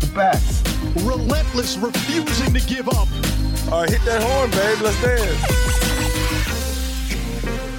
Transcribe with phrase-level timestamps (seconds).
[0.00, 0.66] The best.
[1.04, 3.06] Relentless, refusing to give up.
[3.70, 4.80] All right, hit that horn, babe.
[4.80, 5.70] Let's dance.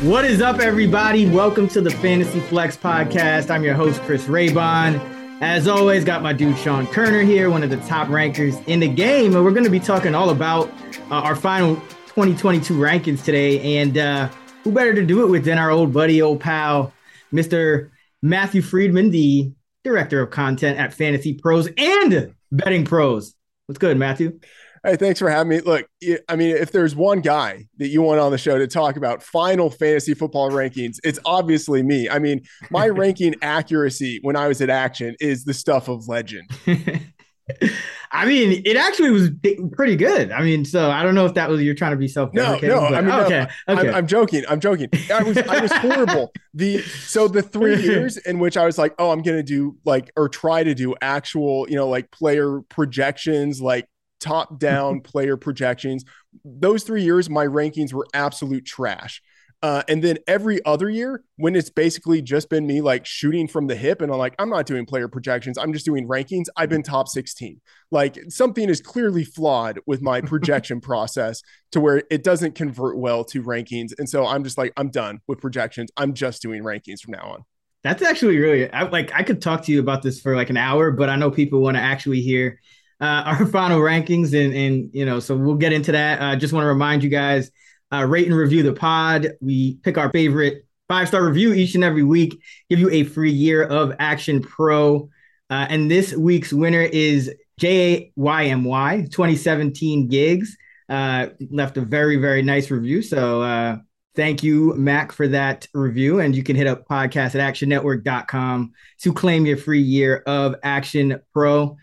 [0.03, 1.27] What is up, everybody?
[1.27, 3.49] Welcome to the Fantasy Flex podcast.
[3.49, 4.99] I'm your host, Chris Raybon.
[5.41, 8.87] As always, got my dude Sean Koerner here, one of the top rankers in the
[8.87, 10.69] game, and we're going to be talking all about
[11.09, 11.75] uh, our final
[12.07, 13.79] 2022 rankings today.
[13.79, 14.29] And uh,
[14.63, 16.93] who better to do it with than our old buddy, old pal,
[17.33, 17.89] Mr.
[18.21, 19.51] Matthew Freedman, the
[19.83, 23.35] director of content at Fantasy Pros and Betting Pros.
[23.65, 24.39] What's good, Matthew?
[24.83, 25.61] Hey, thanks for having me.
[25.61, 25.87] Look,
[26.27, 29.21] I mean, if there's one guy that you want on the show to talk about
[29.21, 32.09] final fantasy football rankings, it's obviously me.
[32.09, 32.41] I mean,
[32.71, 36.49] my ranking accuracy when I was at Action is the stuff of legend.
[38.11, 39.29] I mean, it actually was
[39.71, 40.31] pretty good.
[40.31, 42.59] I mean, so I don't know if that was you're trying to be self No,
[42.59, 42.79] no.
[42.79, 43.89] I mean, okay, no, okay.
[43.89, 44.43] I'm, I'm, joking.
[44.49, 44.89] I'm joking.
[45.13, 46.33] I was I was horrible.
[46.53, 50.11] the so the three years in which I was like, oh, I'm gonna do like
[50.17, 53.87] or try to do actual, you know, like player projections, like
[54.19, 56.03] top down player projections.
[56.43, 59.21] Those three years, my rankings were absolute trash.
[59.63, 63.67] Uh, and then every other year, when it's basically just been me like shooting from
[63.67, 66.45] the hip, and I'm like, I'm not doing player projections, I'm just doing rankings.
[66.55, 67.61] I've been top 16.
[67.91, 71.43] Like something is clearly flawed with my projection process
[71.73, 73.91] to where it doesn't convert well to rankings.
[73.99, 75.91] And so I'm just like, I'm done with projections.
[75.95, 77.43] I'm just doing rankings from now on.
[77.83, 80.57] That's actually really I, like I could talk to you about this for like an
[80.57, 82.59] hour, but I know people want to actually hear
[82.99, 86.21] uh, our final rankings, and and you know, so we'll get into that.
[86.21, 87.51] I uh, just want to remind you guys
[87.91, 89.33] uh, rate and review the pod.
[89.41, 93.31] We pick our favorite five star review each and every week, give you a free
[93.31, 95.09] year of Action Pro.
[95.49, 100.57] Uh, and this week's winner is JYMY 2017 Gigs.
[100.89, 103.01] Uh, left a very, very nice review.
[103.01, 103.77] So uh,
[104.15, 106.19] thank you, Mac, for that review.
[106.19, 111.21] And you can hit up podcast at actionnetwork.com to claim your free year of Action
[111.33, 111.77] Pro.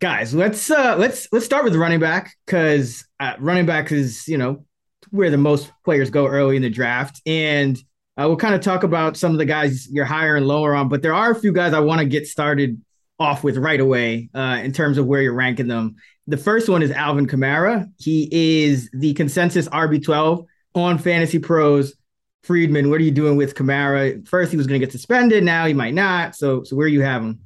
[0.00, 4.38] Guys, let's uh let's let's start with running back because uh, running back is you
[4.38, 4.64] know
[5.10, 7.20] where the most players go early in the draft.
[7.26, 7.76] And
[8.16, 10.88] uh, we'll kind of talk about some of the guys you're higher and lower on,
[10.88, 12.80] but there are a few guys I want to get started
[13.18, 15.96] off with right away uh, in terms of where you're ranking them.
[16.26, 17.90] The first one is Alvin Kamara.
[17.98, 18.28] He
[18.62, 21.94] is the consensus RB12 on Fantasy Pros.
[22.42, 24.26] Freedman, what are you doing with Kamara?
[24.26, 25.44] First, he was going to get suspended.
[25.44, 26.34] Now he might not.
[26.34, 27.40] So, so where you have him?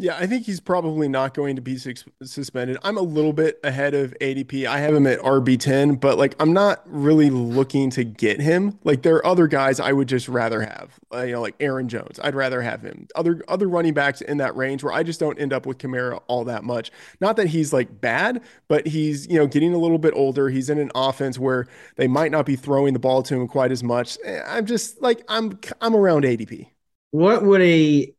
[0.00, 2.78] Yeah, I think he's probably not going to be suspended.
[2.84, 4.64] I'm a little bit ahead of ADP.
[4.64, 8.78] I have him at RB10, but like I'm not really looking to get him.
[8.84, 11.00] Like there are other guys I would just rather have.
[11.12, 12.20] Uh, you know, like Aaron Jones.
[12.22, 13.08] I'd rather have him.
[13.16, 16.22] Other other running backs in that range where I just don't end up with Kamara
[16.28, 16.92] all that much.
[17.20, 20.48] Not that he's like bad, but he's, you know, getting a little bit older.
[20.48, 21.66] He's in an offense where
[21.96, 24.16] they might not be throwing the ball to him quite as much.
[24.24, 26.68] Eh, I'm just like I'm I'm around ADP.
[27.10, 28.14] What would a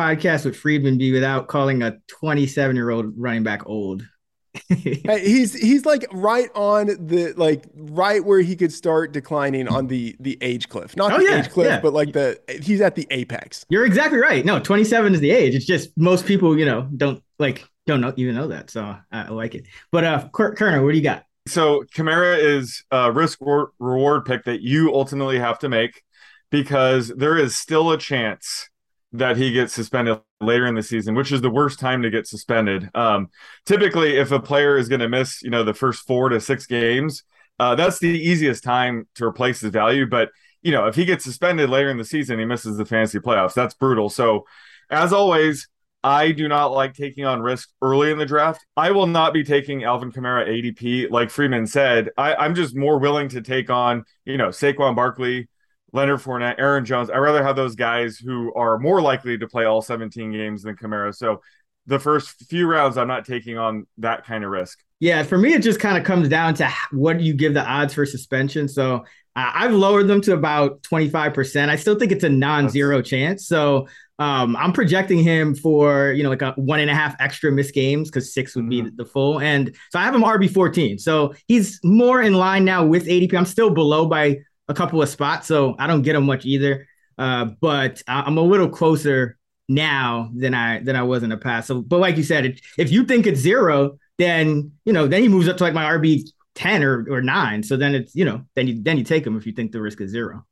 [0.00, 4.06] podcast with Freedman be without calling a 27 year old running back old?
[4.68, 9.86] hey, he's he's like right on the like right where he could start declining on
[9.86, 10.96] the the age cliff.
[10.96, 11.80] Not oh, the yeah, age cliff, yeah.
[11.80, 13.64] but like the he's at the apex.
[13.68, 14.44] You're exactly right.
[14.44, 15.54] No, 27 is the age.
[15.54, 18.70] It's just most people, you know, don't like don't know, even know that.
[18.70, 19.66] So I, I like it.
[19.92, 21.26] But uh Koerner, what do you got?
[21.46, 26.02] So Kamara is a risk reward pick that you ultimately have to make
[26.50, 28.68] because there is still a chance
[29.12, 32.26] that he gets suspended later in the season, which is the worst time to get
[32.26, 32.88] suspended.
[32.94, 33.28] Um,
[33.66, 36.66] typically, if a player is going to miss, you know, the first four to six
[36.66, 37.24] games,
[37.58, 40.06] uh, that's the easiest time to replace his value.
[40.06, 40.30] But
[40.62, 43.54] you know, if he gets suspended later in the season, he misses the fantasy playoffs.
[43.54, 44.10] That's brutal.
[44.10, 44.44] So,
[44.90, 45.68] as always,
[46.02, 48.64] I do not like taking on risk early in the draft.
[48.76, 52.10] I will not be taking Alvin Kamara ADP, like Freeman said.
[52.16, 55.48] I, I'm just more willing to take on, you know, Saquon Barkley,
[55.92, 57.10] Leonard Fournette, Aaron Jones.
[57.10, 60.76] I'd rather have those guys who are more likely to play all 17 games than
[60.76, 61.14] Kamara.
[61.14, 61.40] So
[61.86, 64.78] the first few rounds, I'm not taking on that kind of risk.
[65.00, 67.94] Yeah, for me, it just kind of comes down to what you give the odds
[67.94, 68.68] for suspension.
[68.68, 69.04] So
[69.34, 71.68] uh, I've lowered them to about 25%.
[71.68, 73.08] I still think it's a non zero That's...
[73.08, 73.46] chance.
[73.46, 73.88] So
[74.18, 77.72] um, I'm projecting him for, you know, like a one and a half extra missed
[77.72, 78.88] games because six would mm-hmm.
[78.88, 79.40] be the full.
[79.40, 80.98] And so I have him RB 14.
[80.98, 83.32] So he's more in line now with ADP.
[83.32, 84.40] I'm still below by
[84.70, 86.86] a couple of spots, so I don't get them much either.
[87.18, 89.36] Uh, but I'm a little closer
[89.68, 91.68] now than I than I was in the past.
[91.68, 95.28] So, but like you said, if you think it's zero, then you know, then he
[95.28, 96.22] moves up to like my RB
[96.54, 97.62] ten or or nine.
[97.62, 99.82] So then it's you know, then you then you take him if you think the
[99.82, 100.46] risk is zero.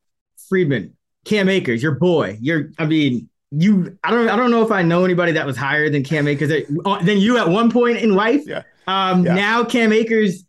[0.49, 2.39] Freedman, Cam Akers, your boy.
[2.41, 3.97] You're, I mean, you.
[4.03, 4.29] I don't.
[4.29, 6.51] I don't know if I know anybody that was higher than Cam Akers
[6.85, 8.43] uh, than you at one point in life.
[8.47, 8.63] Yeah.
[8.87, 9.25] Um.
[9.25, 9.35] Yeah.
[9.35, 10.45] Now Cam Akers.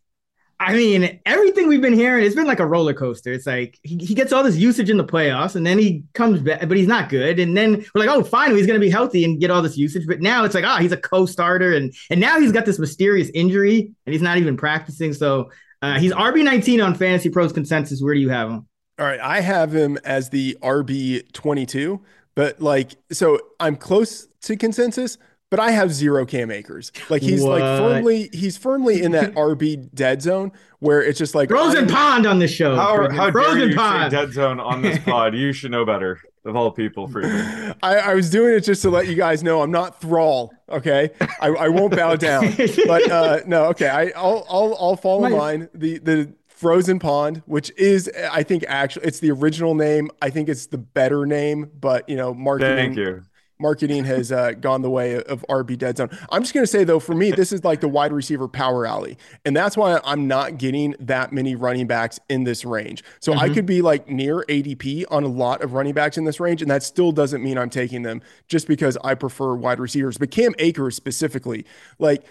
[0.61, 3.31] I mean, everything we've been hearing, it's been like a roller coaster.
[3.31, 6.41] It's like he, he gets all this usage in the playoffs and then he comes
[6.41, 7.39] back, but he's not good.
[7.39, 9.77] And then we're like, oh, finally, he's going to be healthy and get all this
[9.77, 10.05] usage.
[10.05, 11.73] But now it's like, oh, he's a co starter.
[11.73, 15.13] And, and now he's got this mysterious injury and he's not even practicing.
[15.13, 15.49] So
[15.81, 18.01] uh, he's RB19 on Fantasy Pros consensus.
[18.01, 18.67] Where do you have him?
[18.99, 22.01] All right, I have him as the RB 22,
[22.35, 25.17] but like, so I'm close to consensus,
[25.49, 26.91] but I have zero Cam Akers.
[27.09, 27.59] Like he's What?
[27.61, 31.87] like firmly, he's firmly in that RB dead zone where it's just like Frozen I'm-
[31.87, 32.75] Pond on this show.
[32.75, 33.15] How, Freedman.
[33.17, 34.11] how dare Frozen you Pond.
[34.11, 35.35] say dead zone on this pod?
[35.35, 37.75] You should know better of all people, Freeman.
[37.83, 40.53] I, I was doing it just to let you guys know I'm not thrall.
[40.69, 41.09] Okay,
[41.41, 42.53] I, I won't bow down.
[42.87, 45.69] But uh, no, okay, I, I'll I'll I'll fall in My- line.
[45.73, 50.11] The the frozen pond, which is I think actually it's the original name.
[50.21, 52.75] I think it's the better name, but you know marketing.
[52.77, 53.23] Thank you.
[53.59, 56.09] Marketing has uh, gone the way of RB Dead Zone.
[56.31, 58.85] I'm just going to say though, for me, this is like the wide receiver power
[58.85, 63.03] alley, and that's why I'm not getting that many running backs in this range.
[63.19, 66.39] So I could be like near ADP on a lot of running backs in this
[66.39, 70.17] range, and that still doesn't mean I'm taking them just because I prefer wide receivers.
[70.17, 71.65] But Cam Akers specifically,
[71.99, 72.23] like.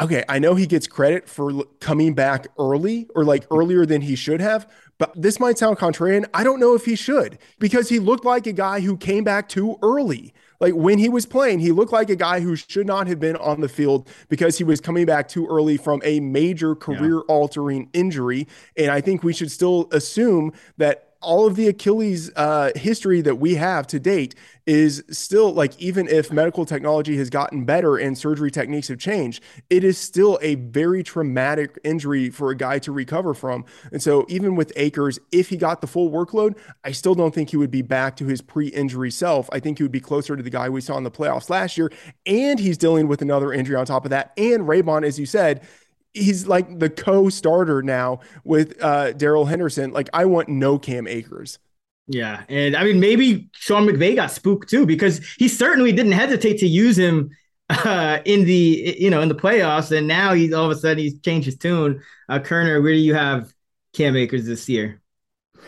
[0.00, 4.14] Okay, I know he gets credit for coming back early or like earlier than he
[4.14, 6.24] should have, but this might sound contrarian.
[6.32, 9.48] I don't know if he should because he looked like a guy who came back
[9.48, 10.32] too early.
[10.60, 13.36] Like when he was playing, he looked like a guy who should not have been
[13.36, 17.88] on the field because he was coming back too early from a major career altering
[17.92, 18.48] injury.
[18.76, 23.36] And I think we should still assume that all of the Achilles uh, history that
[23.36, 24.34] we have to date
[24.66, 29.42] is still like, even if medical technology has gotten better and surgery techniques have changed,
[29.70, 33.64] it is still a very traumatic injury for a guy to recover from.
[33.90, 37.50] And so, even with Akers, if he got the full workload, I still don't think
[37.50, 39.48] he would be back to his pre injury self.
[39.52, 41.76] I think he would be closer to the guy we saw in the playoffs last
[41.78, 41.90] year.
[42.26, 44.32] And he's dealing with another injury on top of that.
[44.36, 45.66] And Raybon, as you said,
[46.14, 49.92] he's like the co-starter now with uh Darrell Henderson.
[49.92, 51.58] Like I want no Cam Akers.
[52.06, 56.58] Yeah, and I mean maybe Sean McVay got spooked too because he certainly didn't hesitate
[56.58, 57.30] to use him
[57.68, 60.98] uh, in the you know in the playoffs, and now he's all of a sudden
[60.98, 62.02] he's changed his tune.
[62.28, 63.52] Uh, Koerner, where do you have
[63.92, 65.02] Cam Akers this year?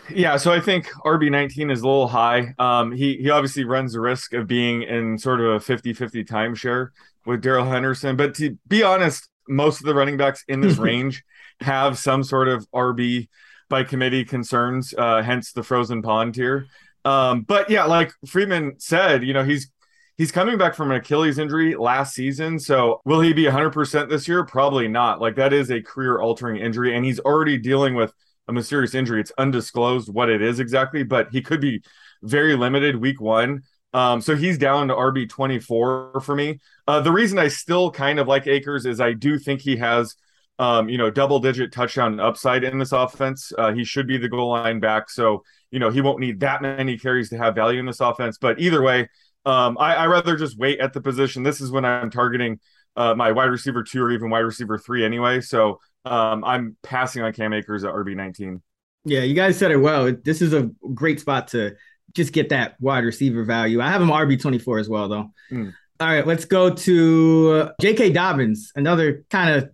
[0.09, 2.53] Yeah, so I think RB nineteen is a little high.
[2.57, 6.89] Um, he he obviously runs the risk of being in sort of a 50-50 timeshare
[7.25, 8.15] with Darrell Henderson.
[8.15, 11.23] But to be honest, most of the running backs in this range
[11.61, 13.27] have some sort of RB
[13.69, 16.67] by committee concerns, uh, hence the frozen pond tier.
[17.05, 19.71] Um, but yeah, like Freeman said, you know, he's
[20.17, 22.59] he's coming back from an Achilles injury last season.
[22.59, 24.45] So will he be 100% this year?
[24.45, 25.19] Probably not.
[25.19, 28.13] Like that is a career altering injury, and he's already dealing with
[28.47, 29.21] a mysterious injury.
[29.21, 31.81] It's undisclosed what it is exactly, but he could be
[32.21, 33.63] very limited week one.
[33.93, 36.59] Um, so he's down to RB 24 for me.
[36.87, 40.15] Uh, the reason I still kind of like Akers is I do think he has,
[40.59, 43.51] um, you know, double digit touchdown upside in this offense.
[43.57, 45.09] Uh, he should be the goal line back.
[45.09, 48.37] So, you know, he won't need that many carries to have value in this offense.
[48.39, 49.09] But either way,
[49.45, 51.43] um, I, I rather just wait at the position.
[51.43, 52.59] This is when I'm targeting
[52.95, 55.41] uh, my wide receiver two or even wide receiver three anyway.
[55.41, 58.61] So um, I'm passing on Cam Akers at RB 19.
[59.03, 60.13] Yeah, you guys said it well.
[60.23, 61.75] This is a great spot to
[62.15, 63.81] just get that wide receiver value.
[63.81, 65.31] I have him RB 24 as well, though.
[65.51, 65.73] Mm.
[65.99, 68.11] All right, let's go to uh, J.K.
[68.11, 69.69] Dobbins, another kind of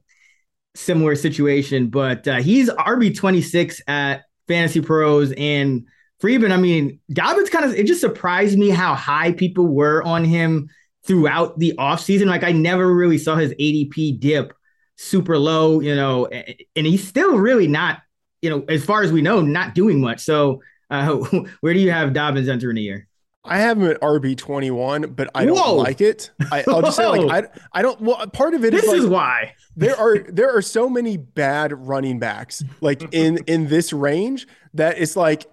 [0.76, 5.88] similar situation, but uh, he's RB 26 at Fantasy Pros and
[6.20, 6.52] Freeman.
[6.52, 10.70] I mean, Dobbins kind of, it just surprised me how high people were on him
[11.06, 12.26] throughout the offseason.
[12.26, 14.54] Like, I never really saw his ADP dip
[14.98, 18.02] super low, you know, and he's still really not,
[18.42, 20.20] you know, as far as we know, not doing much.
[20.20, 21.16] So, uh,
[21.62, 23.08] where do you have Dobbins entering the year?
[23.44, 25.76] I have him at RB twenty one, but I don't Whoa.
[25.76, 26.32] like it.
[26.52, 27.32] I, I'll just say like
[27.74, 28.00] I I don't.
[28.02, 29.56] Well, part of it This is like, is why.
[29.76, 34.98] there are there are so many bad running backs like in in this range that
[34.98, 35.46] it's like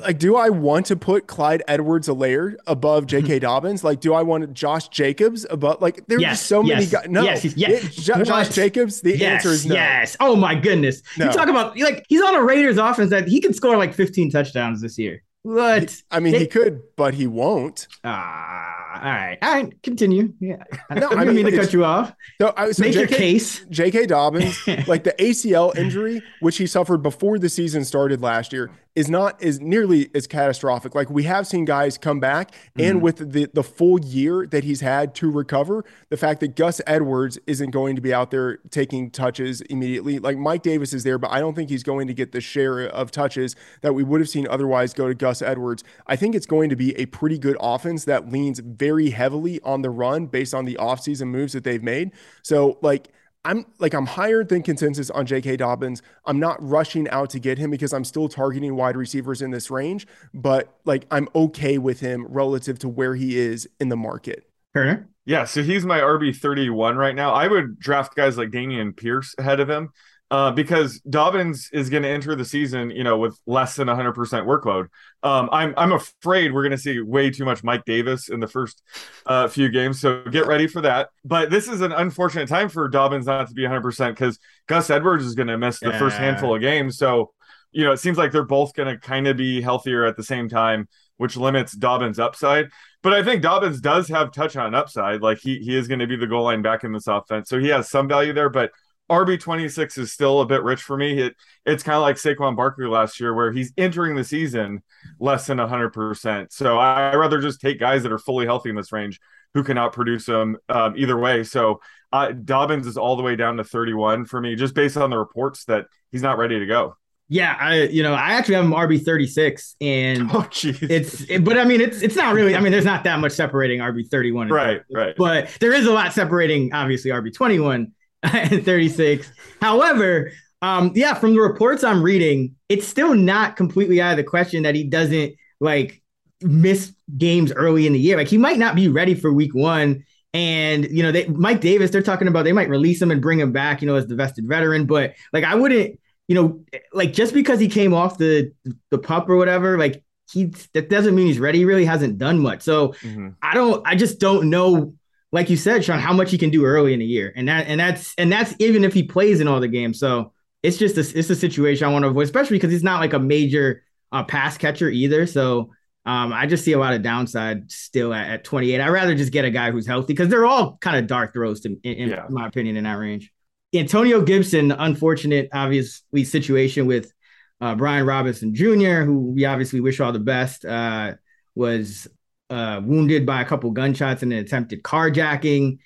[0.00, 3.40] like do I want to put Clyde Edwards Helaire above J.K.
[3.40, 3.82] Dobbins?
[3.82, 5.80] Like, do I want Josh Jacobs above?
[5.80, 7.06] Like, there's Yes, so many guys.
[7.08, 7.84] No, yes, yes.
[7.84, 8.52] It- Jo- Josh What?
[8.52, 9.00] Jacobs.
[9.00, 9.74] The yes, answer is no.
[9.74, 10.16] yes.
[10.20, 11.02] Oh my goodness.
[11.18, 11.26] No.
[11.26, 14.30] You talk about like he's on a Raiders offense that he can score like 15
[14.30, 15.22] touchdowns this year.
[15.42, 15.96] What?
[16.10, 17.88] I mean, he could, but he won't.
[18.04, 19.38] Ah, all right.
[19.40, 19.82] All right.
[19.82, 20.34] Continue.
[20.38, 20.62] Yeah.
[20.94, 22.12] No, I mean mean, to cut you off.
[22.40, 23.64] So, I, so Make your case.
[23.70, 24.06] J.K.
[24.06, 29.08] Dobbins, like the ACL injury, which he suffered before the season started last year, is
[29.08, 30.94] not is nearly as catastrophic.
[30.94, 32.80] Like we have seen guys come back, mm-hmm.
[32.80, 36.80] and with the the full year that he's had to recover, the fact that Gus
[36.86, 40.18] Edwards isn't going to be out there taking touches immediately.
[40.18, 42.80] Like Mike Davis is there, but I don't think he's going to get the share
[42.80, 45.84] of touches that we would have seen otherwise go to Gus Edwards.
[46.06, 49.82] I think it's going to be a pretty good offense that leans very heavily on
[49.82, 52.10] the run based on the offseason moves that they've made.
[52.42, 53.12] So like
[53.44, 55.56] I'm like I'm higher than consensus on J.K.
[55.56, 56.02] Dobbins.
[56.26, 59.70] I'm not rushing out to get him because I'm still targeting wide receivers in this
[59.70, 64.44] range, but like I'm okay with him relative to where he is in the market.
[64.74, 65.08] Turner?
[65.24, 67.32] Yeah, so he's my RB 31 right now.
[67.32, 69.90] I would draft guys like Dameon Pierce ahead of him
[70.30, 74.14] uh, because Dobbins is going to enter the season, you know, with less than 100%
[74.14, 74.86] workload.
[75.24, 78.46] Um, I'm I'm afraid we're going to see way too much Mike Davis in the
[78.46, 78.82] first
[79.26, 81.08] uh, few games, so get ready for that.
[81.24, 85.24] But this is an unfortunate time for Dobbins not to be 100% because Gus Edwards
[85.24, 85.98] is going to miss the yeah.
[85.98, 86.96] first handful of games.
[86.96, 87.32] So,
[87.72, 90.22] you know, it seems like they're both going to kind of be healthier at the
[90.22, 92.68] same time, which limits Dobbins' upside.
[93.02, 95.22] But I think Dobbins does have touch on upside.
[95.22, 97.58] Like he he is going to be the goal line back in this offense, so
[97.58, 98.70] he has some value there, but
[99.10, 101.20] RB twenty six is still a bit rich for me.
[101.20, 101.34] It
[101.66, 104.82] it's kind of like Saquon Barkley last year, where he's entering the season
[105.18, 106.52] less than hundred percent.
[106.52, 109.20] So I rather just take guys that are fully healthy in this range
[109.54, 111.42] who can outproduce them um, either way.
[111.42, 111.80] So
[112.12, 115.10] uh, Dobbins is all the way down to thirty one for me, just based on
[115.10, 116.96] the reports that he's not ready to go.
[117.28, 121.22] Yeah, I you know I actually have him RB thirty six, and oh jeez, it's
[121.22, 122.56] it, but I mean it's it's not really.
[122.56, 125.14] I mean, there's not that much separating RB thirty one, right, right.
[125.16, 129.30] But there is a lot separating, obviously RB twenty one and 36.
[129.60, 134.24] However, um, yeah, from the reports I'm reading, it's still not completely out of the
[134.24, 136.02] question that he doesn't like
[136.42, 138.16] miss games early in the year.
[138.16, 140.04] Like he might not be ready for week one.
[140.32, 143.40] And you know, they Mike Davis, they're talking about they might release him and bring
[143.40, 144.86] him back, you know, as the vested veteran.
[144.86, 145.98] But like I wouldn't,
[146.28, 146.62] you know,
[146.92, 148.52] like just because he came off the
[148.90, 151.58] the pup or whatever, like he that doesn't mean he's ready.
[151.58, 152.62] He really hasn't done much.
[152.62, 153.30] So mm-hmm.
[153.42, 154.94] I don't I just don't know
[155.32, 157.66] like you said, Sean, how much he can do early in the year, and that
[157.68, 159.98] and that's and that's even if he plays in all the games.
[159.98, 160.32] So
[160.62, 163.12] it's just a, it's a situation I want to avoid, especially because he's not like
[163.12, 163.82] a major
[164.12, 165.26] uh, pass catcher either.
[165.26, 165.70] So
[166.04, 168.80] um, I just see a lot of downside still at, at 28.
[168.80, 171.60] I'd rather just get a guy who's healthy because they're all kind of dark throws
[171.60, 172.26] to, in, in yeah.
[172.28, 173.32] my opinion in that range.
[173.72, 177.12] Antonio Gibson, unfortunate, obviously situation with
[177.60, 181.14] uh, Brian Robinson Jr., who we obviously wish all the best, uh,
[181.54, 182.08] was
[182.50, 185.78] uh, wounded by a couple gunshots in an attempted carjacking.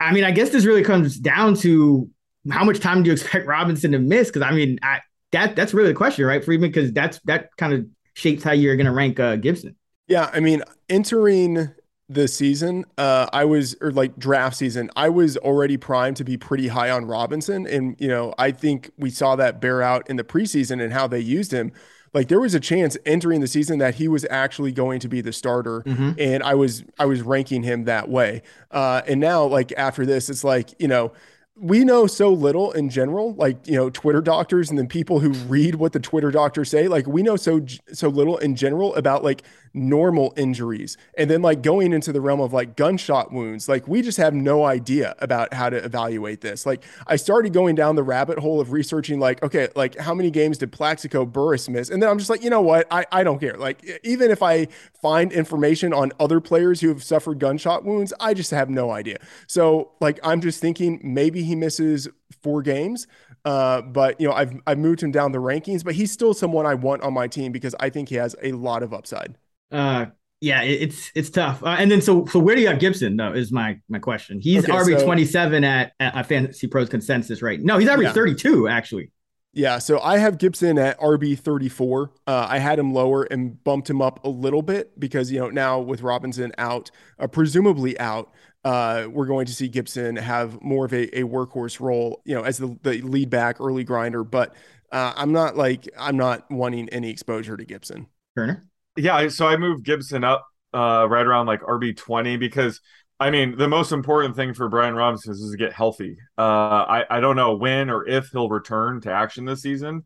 [0.00, 2.08] I mean, I guess this really comes down to
[2.50, 4.28] how much time do you expect Robinson to miss?
[4.28, 5.00] Because I mean, I,
[5.32, 6.70] that that's really the question, right, Freedman?
[6.70, 9.76] Because that's that kind of shapes how you're going to rank uh, Gibson.
[10.06, 11.68] Yeah, I mean, entering
[12.08, 16.38] the season, uh, I was or like draft season, I was already primed to be
[16.38, 20.16] pretty high on Robinson, and you know, I think we saw that bear out in
[20.16, 21.72] the preseason and how they used him
[22.14, 25.20] like there was a chance entering the season that he was actually going to be
[25.20, 26.12] the starter mm-hmm.
[26.18, 30.28] and i was i was ranking him that way uh, and now like after this
[30.28, 31.12] it's like you know
[31.60, 35.30] we know so little in general like you know twitter doctors and then people who
[35.48, 37.60] read what the twitter doctors say like we know so
[37.92, 39.42] so little in general about like
[39.78, 40.96] normal injuries.
[41.16, 44.34] And then like going into the realm of like gunshot wounds like we just have
[44.34, 46.66] no idea about how to evaluate this.
[46.66, 50.30] Like i started going down the rabbit hole of researching like okay like how many
[50.30, 51.90] games did plaxico burress miss?
[51.90, 52.86] And then i'm just like you know what?
[52.90, 53.56] I, I don't care.
[53.56, 54.66] Like even if i
[55.00, 59.18] find information on other players who have suffered gunshot wounds i just have no idea.
[59.46, 62.08] So like i'm just thinking maybe he misses
[62.42, 63.06] four games.
[63.44, 66.66] Uh, but you know, I've I've moved him down the rankings, but he's still someone
[66.66, 69.36] I want on my team because I think he has a lot of upside.
[69.70, 70.06] Uh,
[70.40, 71.62] yeah, it's it's tough.
[71.62, 73.32] Uh, and then so so where do you have Gibson though?
[73.32, 74.40] Is my my question.
[74.40, 77.60] He's okay, RB twenty seven at, at Fantasy Pros consensus right?
[77.60, 78.12] No, he's RB yeah.
[78.12, 79.10] thirty two actually.
[79.54, 82.12] Yeah, so I have Gibson at RB 34.
[82.26, 85.48] Uh, I had him lower and bumped him up a little bit because, you know,
[85.48, 88.30] now with Robinson out, uh, presumably out,
[88.64, 92.42] uh, we're going to see Gibson have more of a, a workhorse role, you know,
[92.42, 94.22] as the, the lead back, early grinder.
[94.22, 94.54] But
[94.92, 98.06] uh, I'm not like I'm not wanting any exposure to Gibson.
[98.36, 98.68] Turner.
[98.98, 102.80] Yeah, so I moved Gibson up uh, right around like RB 20 because
[103.20, 106.16] I mean the most important thing for Brian Robinson is to get healthy.
[106.36, 110.04] Uh, I I don't know when or if he'll return to action this season,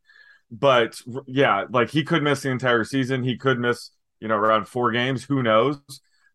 [0.50, 3.22] but yeah, like he could miss the entire season.
[3.24, 5.24] He could miss you know around four games.
[5.24, 5.80] Who knows?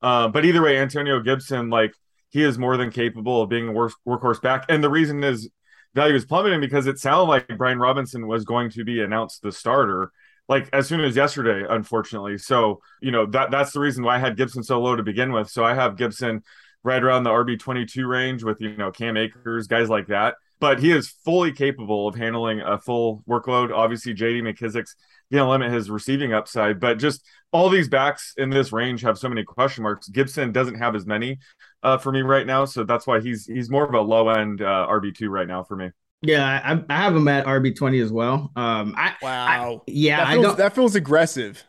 [0.02, 1.94] Uh, but either way, Antonio Gibson like
[2.30, 4.66] he is more than capable of being a work, workhorse back.
[4.70, 5.50] And the reason is
[5.96, 9.52] value is plummeting because it sounded like Brian Robinson was going to be announced the
[9.52, 10.12] starter
[10.48, 12.38] like as soon as yesterday, unfortunately.
[12.38, 15.32] So, you know, that that's the reason why I had Gibson so low to begin
[15.32, 15.50] with.
[15.50, 16.44] So I have Gibson
[16.84, 20.36] right around the RB 22 range with, you know, Cam Akers, guys like that.
[20.60, 23.72] but he is fully capable of handling a full workload.
[23.74, 24.96] Obviously, JD McKissic's
[25.32, 29.18] going to limit his receiving upside, but just all these backs in this range have
[29.18, 30.08] so many question marks.
[30.08, 31.38] Gibson doesn't have as many
[31.84, 34.62] uh, for me right now, so that's why he's he's more of a low end
[34.62, 35.92] uh, RB two right now for me.
[36.22, 38.52] Yeah, I, I have him at RB twenty as well.
[38.56, 40.58] Um, I wow, I, yeah, that feels, I don't.
[40.58, 41.64] That feels aggressive.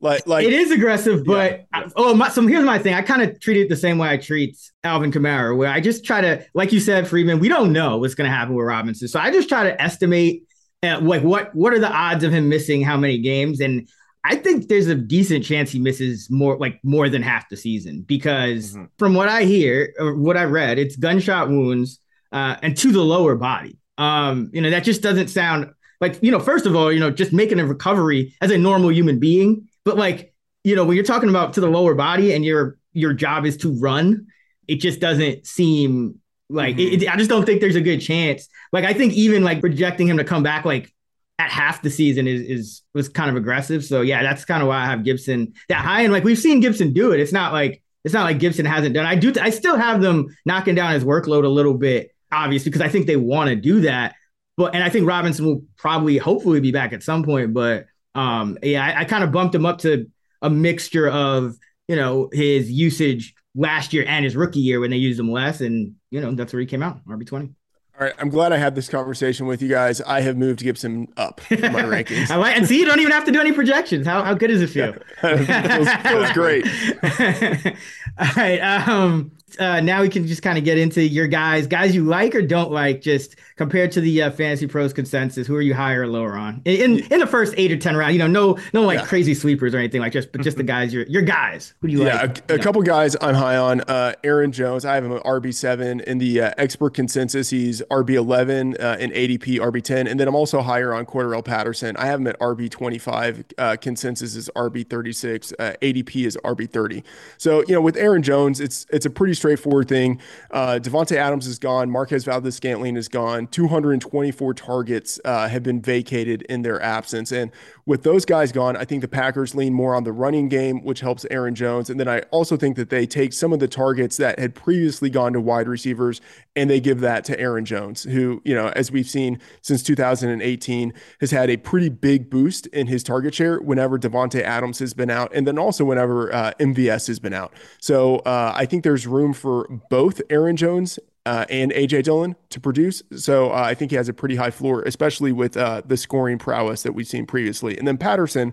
[0.00, 1.64] Like, like it is aggressive, but yeah.
[1.72, 2.92] I, oh, my, so here's my thing.
[2.92, 6.04] I kind of treat it the same way I treat Alvin Kamara, where I just
[6.04, 7.38] try to, like you said, Freeman.
[7.38, 10.42] we don't know what's going to happen with Robinson, so I just try to estimate,
[10.82, 13.88] uh, like what what are the odds of him missing how many games, and
[14.24, 18.02] I think there's a decent chance he misses more, like more than half the season,
[18.02, 18.84] because mm-hmm.
[18.98, 23.02] from what I hear or what I read, it's gunshot wounds uh, and to the
[23.02, 23.78] lower body.
[23.98, 25.70] Um, you know, that just doesn't sound
[26.00, 26.40] like you know.
[26.40, 29.96] First of all, you know, just making a recovery as a normal human being but
[29.96, 30.34] like,
[30.64, 33.56] you know, when you're talking about to the lower body and your your job is
[33.58, 34.26] to run,
[34.66, 37.02] it just doesn't seem like mm-hmm.
[37.02, 38.48] it, I just don't think there's a good chance.
[38.72, 40.92] Like I think even like projecting him to come back like
[41.38, 43.84] at half the season is is was kind of aggressive.
[43.84, 46.02] So yeah, that's kind of why I have Gibson that high.
[46.02, 47.20] And like we've seen Gibson do it.
[47.20, 49.06] It's not like it's not like Gibson hasn't done.
[49.06, 49.32] I do.
[49.40, 53.06] I still have them knocking down his workload a little bit, obviously, because I think
[53.06, 54.14] they want to do that.
[54.56, 57.52] But and I think Robinson will probably, hopefully, be back at some point.
[57.54, 60.06] But um, yeah, I, I kind of bumped him up to
[60.42, 61.56] a mixture of
[61.88, 65.60] you know his usage last year and his rookie year when they used him less,
[65.60, 67.54] and you know that's where he came out RB twenty.
[67.98, 70.00] All right, I'm glad I had this conversation with you guys.
[70.00, 72.28] I have moved Gibson up my rankings.
[72.28, 74.04] I like, and see, you don't even have to do any projections.
[74.04, 74.94] How how good does it feel?
[75.20, 76.66] feels, feels great.
[78.18, 78.58] All right.
[78.58, 82.34] Um, uh, now we can just kind of get into your guys, guys you like
[82.34, 85.46] or don't like, just compared to the uh, Fantasy Pros consensus.
[85.46, 87.96] Who are you higher or lower on in in, in the first eight or ten
[87.96, 88.14] rounds?
[88.14, 89.06] You know, no no like yeah.
[89.06, 91.74] crazy sweepers or anything like just, but just the guys your your guys.
[91.80, 92.50] Who do you yeah, like?
[92.50, 93.80] a, a couple guys I'm high on.
[93.82, 97.50] Uh, Aaron Jones, I have him at RB seven in the uh, expert consensus.
[97.50, 101.44] He's RB eleven uh, in ADP RB ten, and then I'm also higher on Cordarrelle
[101.44, 101.96] Patterson.
[101.96, 103.44] I have him at RB twenty five.
[103.58, 105.52] Uh, consensus is RB thirty six.
[105.58, 107.04] ADP is RB thirty.
[107.38, 110.18] So you know, with Aaron Jones, it's it's a pretty straightforward thing.
[110.50, 111.90] Uh, Davante Adams is gone.
[111.90, 113.46] Marquez Valdes Scantling is gone.
[113.48, 117.30] 224 targets uh, have been vacated in their absence.
[117.30, 117.50] And
[117.84, 121.00] with those guys gone, I think the Packers lean more on the running game, which
[121.00, 121.90] helps Aaron Jones.
[121.90, 125.10] And then I also think that they take some of the targets that had previously
[125.10, 126.22] gone to wide receivers
[126.56, 130.94] and they give that to Aaron Jones, who, you know, as we've seen since 2018,
[131.20, 135.10] has had a pretty big boost in his target share whenever Davante Adams has been
[135.10, 137.52] out, and then also whenever uh, MVS has been out.
[137.80, 142.60] So uh, I think there's room for both Aaron Jones uh, and AJ Dillon to
[142.60, 143.02] produce.
[143.16, 146.38] So uh, I think he has a pretty high floor, especially with uh, the scoring
[146.38, 147.78] prowess that we've seen previously.
[147.78, 148.52] And then Patterson,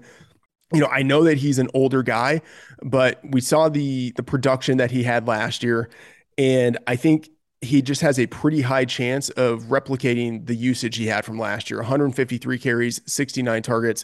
[0.73, 2.41] you know, I know that he's an older guy,
[2.81, 5.89] but we saw the the production that he had last year,
[6.37, 7.29] and I think
[7.61, 11.69] he just has a pretty high chance of replicating the usage he had from last
[11.69, 14.03] year 153 carries 69 targets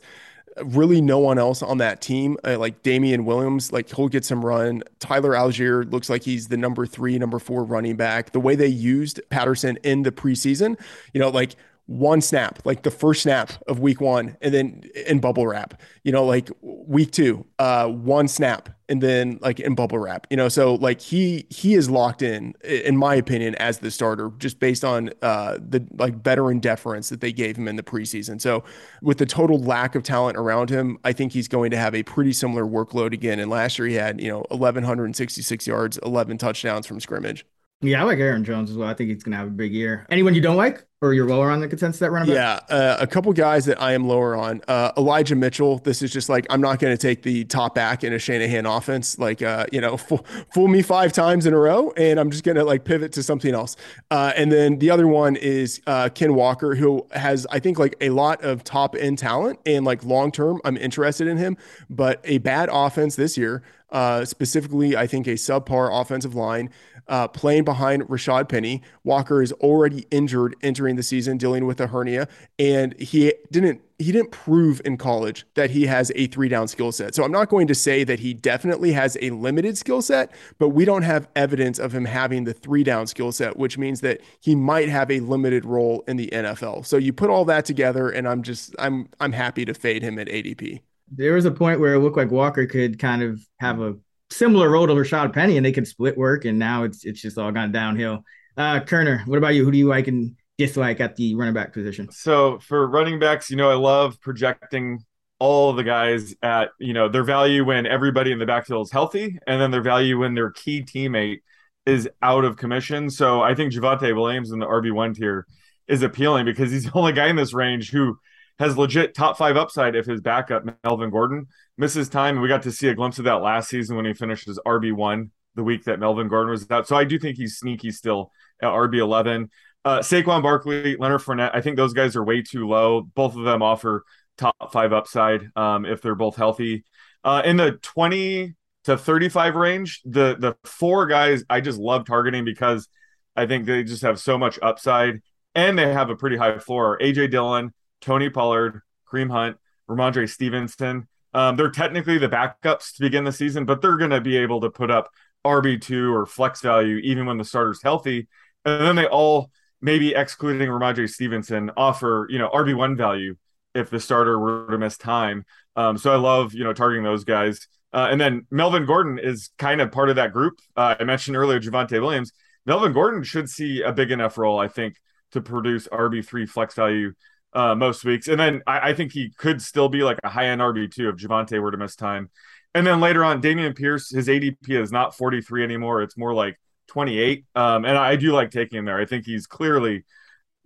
[0.63, 2.37] really no one else on that team.
[2.43, 4.83] Uh, like Damien Williams, like he'll get some run.
[4.99, 8.31] Tyler Allgeier looks like he's the number three, number four running back.
[8.31, 10.79] The way they used Patterson in the preseason,
[11.13, 11.55] you know, like
[11.87, 16.11] one snap, like the first snap of week one, and then in bubble wrap, you
[16.11, 20.49] know, like week two, uh, one snap, and then like in bubble wrap, you know,
[20.49, 24.83] so like he he is locked in, in my opinion, as the starter, just based
[24.83, 28.39] on uh the like veteran deference that they gave him in the preseason.
[28.39, 28.65] So
[29.01, 32.03] with the total lack of talent around him, I think he's going to have a
[32.03, 33.39] pretty similar workload again.
[33.39, 36.85] And last year he had, you know, eleven hundred and sixty six yards, eleven touchdowns
[36.85, 37.45] from scrimmage.
[37.81, 38.89] Yeah, I like Aaron Jones as well.
[38.89, 40.05] I think he's gonna have a big year.
[40.09, 40.87] Anyone you don't like?
[41.01, 42.63] or you're lower on the consensus that running back?
[42.69, 44.61] Yeah, uh, a couple guys that I am lower on.
[44.67, 45.77] Uh, Elijah Mitchell.
[45.79, 48.65] This is just like I'm not going to take the top back in a Shanahan
[48.65, 49.19] offense.
[49.19, 52.43] Like uh, you know, fool, fool, me five times in a row, and I'm just
[52.43, 53.75] going to like pivot to something else.
[54.09, 57.95] Uh, and then the other one is uh, Ken Walker, who has I think like
[58.01, 61.57] a lot of top end talent, and like long term, I'm interested in him.
[61.89, 63.63] But a bad offense this year.
[63.89, 66.69] Uh, specifically, I think a subpar offensive line
[67.09, 68.81] uh, playing behind Rashaad Penny.
[69.03, 72.27] Walker is already injured entering the season, dealing with a hernia,
[72.59, 76.91] and he didn't he didn't prove in college that he has a three down skill
[76.91, 77.15] set.
[77.15, 80.69] So I'm not going to say that he definitely has a limited skill set, but
[80.69, 84.21] we don't have evidence of him having the three down skill set, which means that
[84.39, 86.85] he might have a limited role in the NFL.
[86.85, 90.19] So you put all that together, and I'm just I'm I'm happy to fade him
[90.19, 90.81] at ADP.
[91.09, 93.95] There was a point where it looked like Walker could kind of have a
[94.29, 97.37] similar role to Rashaad Penny, and they could split work, and now it's it's just
[97.37, 98.23] all gone downhill.
[98.55, 99.63] Uh, Koerner, what about you?
[99.63, 102.11] Who do you like and dislike at the running back position?
[102.11, 104.99] So for running backs, you know, I love projecting
[105.39, 109.37] all the guys at you know their value when everybody in the backfield is healthy,
[109.47, 111.39] and then their value when their key teammate
[111.85, 113.09] is out of commission.
[113.09, 115.45] So I think Javonte Williams in the RB one tier
[115.87, 118.17] is appealing because he's the only guy in this range who
[118.59, 122.41] has legit top five upside if his backup Melvin Gordon misses time.
[122.41, 124.93] We got to see a glimpse of that last season when he finished as RB
[124.93, 126.87] one the week that Melvin Gordon was out.
[126.87, 129.49] So I do think he's sneaky still at RB eleven.
[129.85, 133.01] Uh, Saquon Barkley, Leonard Fournette, I think those guys are way too low.
[133.01, 134.03] Both of them offer
[134.37, 136.83] top five upside um, if they're both healthy.
[137.23, 138.53] Uh, in the 20
[138.85, 142.87] to 35 range, the the four guys I just love targeting because
[143.35, 145.21] I think they just have so much upside
[145.55, 146.97] and they have a pretty high floor.
[147.01, 148.81] AJ Dillon, Tony Pollard,
[149.11, 149.57] Kareem Hunt,
[149.89, 151.07] Rhamondre Stevenson.
[151.33, 154.61] Um, they're technically the backups to begin the season, but they're going to be able
[154.61, 155.09] to put up
[155.45, 158.27] RB2 or flex value even when the starter's healthy.
[158.65, 163.35] And then they all, maybe excluding Rhamondre Stevenson, offer, you know, RB1 value
[163.75, 165.45] if the starter were to miss time.
[165.75, 167.67] Um, so I love, you know, targeting those guys.
[167.93, 170.55] Uh, and then Melvin Gordon is kind of part of that group.
[170.75, 172.31] Uh, I mentioned earlier Javonte Williams.
[172.65, 174.95] Melvin Gordon should see a big enough role, I think,
[175.31, 177.13] to produce RB3 flex value
[177.53, 178.27] uh, most weeks.
[178.27, 181.15] And then I, I, think he could still be like a high end RB2 if
[181.15, 182.29] Javonte were to miss time.
[182.73, 186.01] And then later on, Dameon Pierce, his ADP is not 43 anymore.
[186.01, 187.45] It's more like 28.
[187.55, 188.99] Um, and I do like taking him there.
[188.99, 190.05] I think he's clearly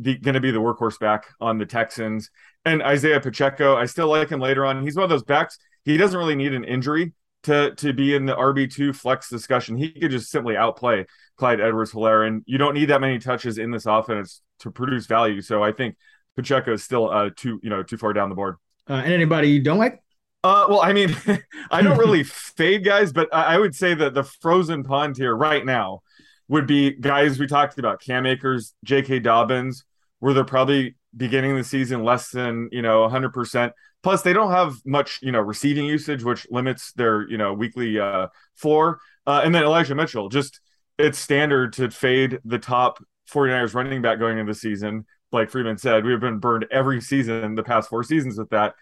[0.02, 2.30] going to be the workhorse back on the Texans.
[2.65, 4.84] And Isaiah Pacheco, I still like him later on.
[4.84, 5.58] He's one of those backs.
[5.86, 7.13] He doesn't really need an injury
[7.44, 9.76] to to be in the RB2 flex discussion.
[9.76, 11.06] He could just simply outplay
[11.38, 12.28] Clyde Edwards Helaire.
[12.28, 15.41] And you don't need that many touches in this offense to produce value.
[15.41, 15.96] So I think
[16.36, 18.56] Pacheco is still uh too, you know, too far down the board.
[18.89, 20.02] Uh, and anybody you don't like?
[20.44, 21.15] Uh, well, I mean,
[21.72, 22.24] I don't really
[22.58, 26.02] fade guys, but I would say that the frozen pond here right now
[26.48, 29.20] would be guys we talked about: Cam Akers, J.K.
[29.20, 29.86] Dobbins,
[30.20, 33.74] where they're probably beginning the season less than you know 100 percent.
[34.04, 38.00] Plus, they don't have much you know receiving usage, which limits their you know weekly
[38.00, 39.00] uh, floor.
[39.28, 40.60] Uh, and then Elijah Mitchell, just
[40.98, 45.06] it's standard to fade the top 49ers running back going into the season.
[45.32, 48.76] Like Freeman said, we've been burned every season the past four seasons with that.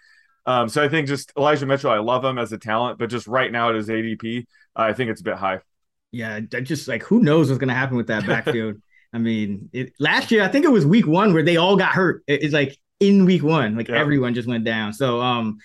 [0.46, 3.26] Um, so I think just Elijah Mitchell, I love him as a talent, but just
[3.26, 5.60] right now at his ADP, I think it's a bit high.
[6.12, 8.76] Yeah, just like who knows what's going to happen with that backfield.
[9.12, 11.92] I mean, it, last year I think it was week one where they all got
[11.92, 12.22] hurt.
[12.26, 13.98] It, it's like in week one, like yeah.
[13.98, 14.92] everyone just went down.
[14.92, 15.58] So, um,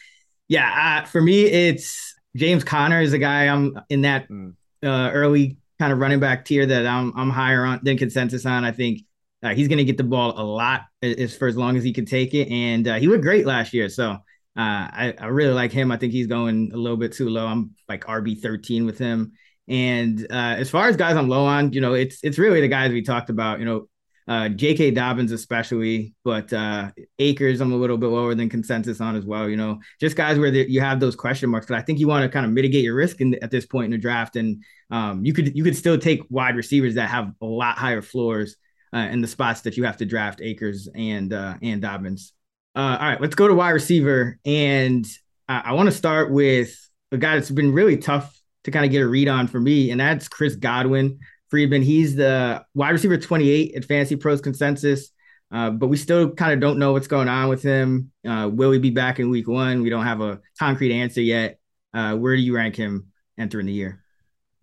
[0.48, 4.54] yeah, uh, for me, it's James Conner is a guy I'm in that mm.
[4.84, 8.64] uh, early kind of running back tier that I'm I'm higher on than consensus on.
[8.64, 9.02] I think
[9.44, 11.94] uh, he's going to get the ball a lot as for as long as he
[11.94, 13.90] can take it, and uh, he looked great last year.
[13.90, 14.18] So
[14.58, 15.92] uh, I, I really like him.
[15.92, 17.46] I think he's going a little bit too low.
[17.46, 19.34] I'm like RB 13 with him.
[19.68, 22.68] And uh, as far as guys I'm low on, you know, it's it's really the
[22.68, 23.60] guys we talked about.
[23.60, 23.90] You know,
[24.28, 24.92] uh, J.K.
[24.92, 29.50] Dobbins especially, but uh, I'm a little bit lower than consensus on as well.
[29.50, 31.66] You know, just guys where the, you have those question marks.
[31.66, 33.86] But I think you want to kind of mitigate your risk in, at this point
[33.86, 37.34] in the draft, and um, you could you could still take wide receivers that have
[37.42, 38.56] a lot higher floors
[38.94, 42.34] uh, in the spots that you have to draft Akers and uh, and Dobbins.
[42.76, 44.38] Uh, all right, let's go to wide receiver.
[44.46, 45.06] And
[45.48, 46.78] I, I want to start with
[47.12, 49.92] a guy that's been really tough to kind of get a read on for me,
[49.92, 51.20] and that's Chris Godwin.
[51.50, 51.84] Freedman.
[51.84, 55.12] he's the wide receiver 28 at Fantasy Pros consensus,
[55.52, 58.12] uh, but we still kind of don't know what's going on with him.
[58.28, 59.82] Uh, will he be back in week one?
[59.82, 61.60] We don't have a concrete answer yet.
[61.94, 64.04] Uh, where do you rank him entering the year?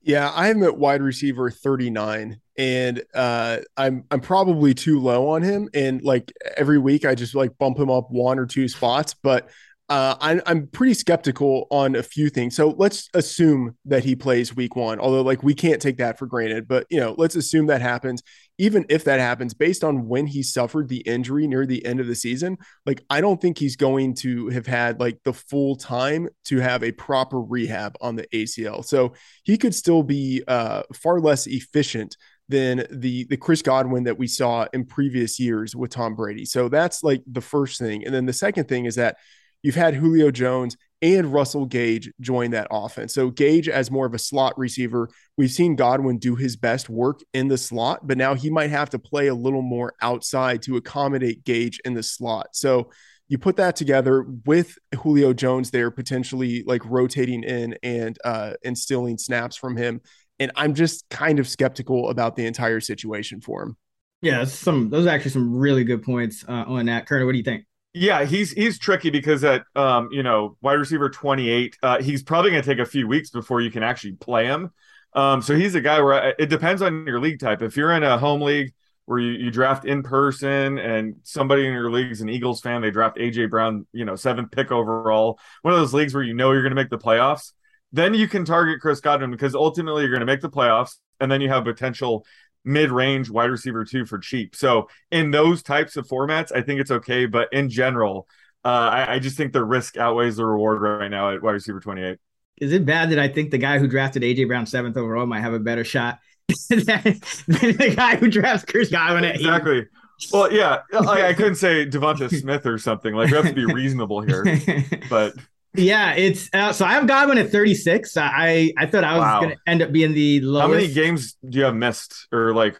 [0.02, 5.68] Yeah, I'm at wide receiver 39 and uh, I'm I'm probably too low on him.
[5.74, 9.14] And like every week, I just like bump him up one or two spots.
[9.14, 9.50] But
[9.88, 12.56] uh, I'm I'm pretty skeptical on a few things.
[12.56, 15.00] So let's assume that he plays week one.
[15.00, 16.68] Although like we can't take that for granted.
[16.68, 18.22] But you know, let's assume that happens.
[18.58, 22.06] Even if that happens, based on when he suffered the injury near the end of
[22.06, 26.28] the season, like I don't think he's going to have had like the full time
[26.44, 28.84] to have a proper rehab on the ACL.
[28.84, 32.16] So he could still be uh, far less efficient
[32.52, 36.44] than the the Chris Godwin that we saw in previous years with Tom Brady.
[36.44, 38.04] So that's like the first thing.
[38.04, 39.16] And then the second thing is that
[39.62, 43.14] you've had Julio Jones and Russell Gage join that offense.
[43.14, 47.20] So Gage as more of a slot receiver, we've seen Godwin do his best work
[47.32, 50.76] in the slot, but now he might have to play a little more outside to
[50.76, 52.48] accommodate Gage in the slot.
[52.52, 52.90] So
[53.28, 59.16] you put that together with Julio Jones there potentially like rotating in and uh instilling
[59.16, 60.02] snaps from him
[60.42, 63.76] and I'm just kind of skeptical about the entire situation for him.
[64.20, 67.06] Yeah, some those are actually some really good points uh, on that.
[67.08, 67.64] Koerner, what do you think?
[67.94, 72.50] Yeah, he's he's tricky because at um, you know, wide receiver 28, uh, he's probably
[72.50, 74.70] going to take a few weeks before you can actually play him.
[75.14, 77.62] Um, so he's a guy where uh, it depends on your league type.
[77.62, 78.72] If you're in a home league
[79.04, 82.80] where you, you draft in person and somebody in your league is an Eagles fan,
[82.80, 86.32] they draft AJ Brown, you know, seventh pick overall, one of those leagues where you
[86.32, 87.52] know you're going to make the playoffs
[87.92, 91.30] then you can target Chris Godwin because ultimately you're going to make the playoffs and
[91.30, 92.24] then you have potential
[92.64, 94.54] mid-range wide receiver two for cheap.
[94.54, 97.26] So in those types of formats, I think it's okay.
[97.26, 98.28] But in general,
[98.64, 101.80] uh, I, I just think the risk outweighs the reward right now at wide receiver
[101.80, 102.18] 28.
[102.58, 105.40] Is it bad that I think the guy who drafted AJ Brown seventh overall might
[105.40, 106.18] have a better shot
[106.68, 109.78] than the guy who drafts Chris Godwin at exactly?
[109.78, 109.88] Eight?
[110.32, 113.14] Well, yeah, like I couldn't say Devonta Smith or something.
[113.14, 114.44] Like we have to be reasonable here,
[115.10, 115.34] but
[115.74, 118.16] yeah, it's uh, so I have Godwin at 36.
[118.16, 119.40] I I thought I was wow.
[119.40, 120.62] going to end up being the lowest.
[120.62, 122.78] How many games do you have missed or like?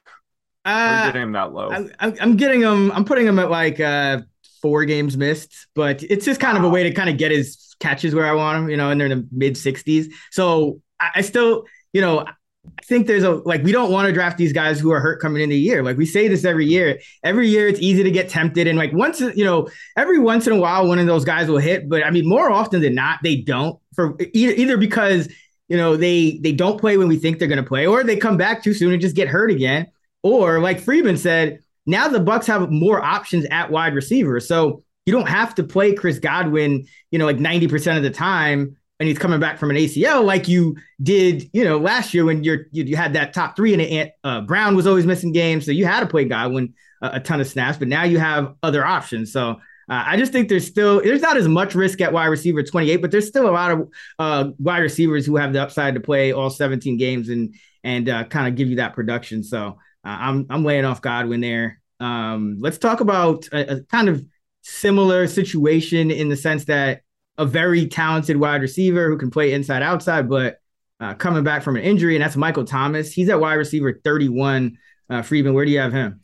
[0.65, 1.71] Uh, getting him that low.
[1.99, 2.93] I, am getting him.
[2.93, 4.21] I'm putting him at like uh
[4.61, 6.65] four games missed, but it's just kind wow.
[6.65, 8.71] of a way to kind of get his catches where I want him.
[8.71, 10.13] You know, and they're in the mid 60s.
[10.31, 12.27] So I, I still, you know,
[12.65, 15.21] I think there's a like we don't want to draft these guys who are hurt
[15.21, 15.83] coming into the year.
[15.83, 17.01] Like we say this every year.
[17.25, 20.53] Every year it's easy to get tempted, and like once you know, every once in
[20.53, 21.89] a while one of those guys will hit.
[21.89, 23.81] But I mean, more often than not, they don't.
[23.95, 25.29] For either either because
[25.69, 28.17] you know they they don't play when we think they're going to play, or they
[28.17, 29.89] come back too soon and just get hurt again.
[30.23, 35.13] Or like Freeman said, now the Bucs have more options at wide receiver, so you
[35.13, 39.09] don't have to play Chris Godwin, you know, like ninety percent of the time and
[39.09, 42.67] he's coming back from an ACL like you did, you know, last year when you're
[42.71, 45.85] you, you had that top three and uh, Brown was always missing games, so you
[45.85, 49.33] had to play Godwin a, a ton of snaps, but now you have other options.
[49.33, 49.57] So uh,
[49.89, 53.11] I just think there's still there's not as much risk at wide receiver 28, but
[53.11, 53.89] there's still a lot of
[54.21, 58.23] uh, wide receivers who have the upside to play all 17 games and and uh,
[58.23, 59.43] kind of give you that production.
[59.43, 61.81] So uh, I'm I'm laying off Godwin there.
[61.99, 64.25] Um, let's talk about a, a kind of
[64.61, 67.03] similar situation in the sense that
[67.43, 70.59] a very talented wide receiver who can play inside outside, but
[71.01, 73.13] uh, coming back from an injury, and that's Michael Thomas.
[73.13, 74.79] He's at wide receiver 31.
[75.11, 76.21] Uh, Freeman, where do you have him?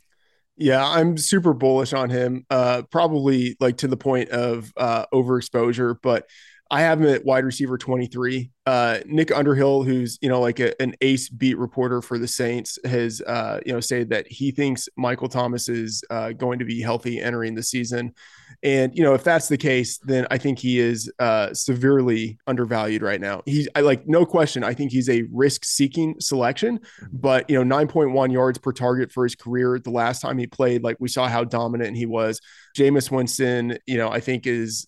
[0.56, 2.46] Yeah, I'm super bullish on him.
[2.48, 6.28] Uh, probably like to the point of uh, overexposure, but
[6.70, 8.50] I have him at wide receiver 23.
[8.66, 12.78] Uh, Nick Underhill, who's you know like a, an ace beat reporter for the Saints,
[12.84, 16.80] has uh, you know said that he thinks Michael Thomas is uh, going to be
[16.80, 18.14] healthy entering the season,
[18.62, 23.02] and you know if that's the case, then I think he is uh, severely undervalued
[23.02, 23.42] right now.
[23.46, 24.64] He's I like no question.
[24.64, 26.80] I think he's a risk-seeking selection,
[27.12, 29.78] but you know 9.1 yards per target for his career.
[29.78, 32.40] The last time he played, like we saw how dominant he was.
[32.76, 34.86] Jameis Winston, you know, I think is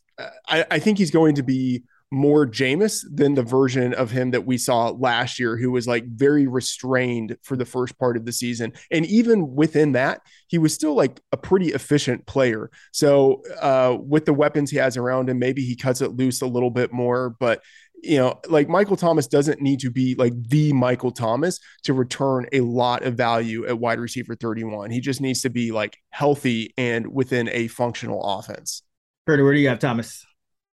[0.49, 4.45] I, I think he's going to be more Jameis than the version of him that
[4.45, 8.33] we saw last year, who was like very restrained for the first part of the
[8.33, 8.73] season.
[8.91, 12.71] And even within that, he was still like a pretty efficient player.
[12.93, 16.47] So, uh, with the weapons he has around him, maybe he cuts it loose a
[16.47, 17.31] little bit more.
[17.39, 17.63] But,
[18.03, 22.47] you know, like Michael Thomas doesn't need to be like the Michael Thomas to return
[22.53, 24.91] a lot of value at wide receiver 31.
[24.91, 28.83] He just needs to be like healthy and within a functional offense.
[29.29, 30.27] Kurt, where do you have Thomas?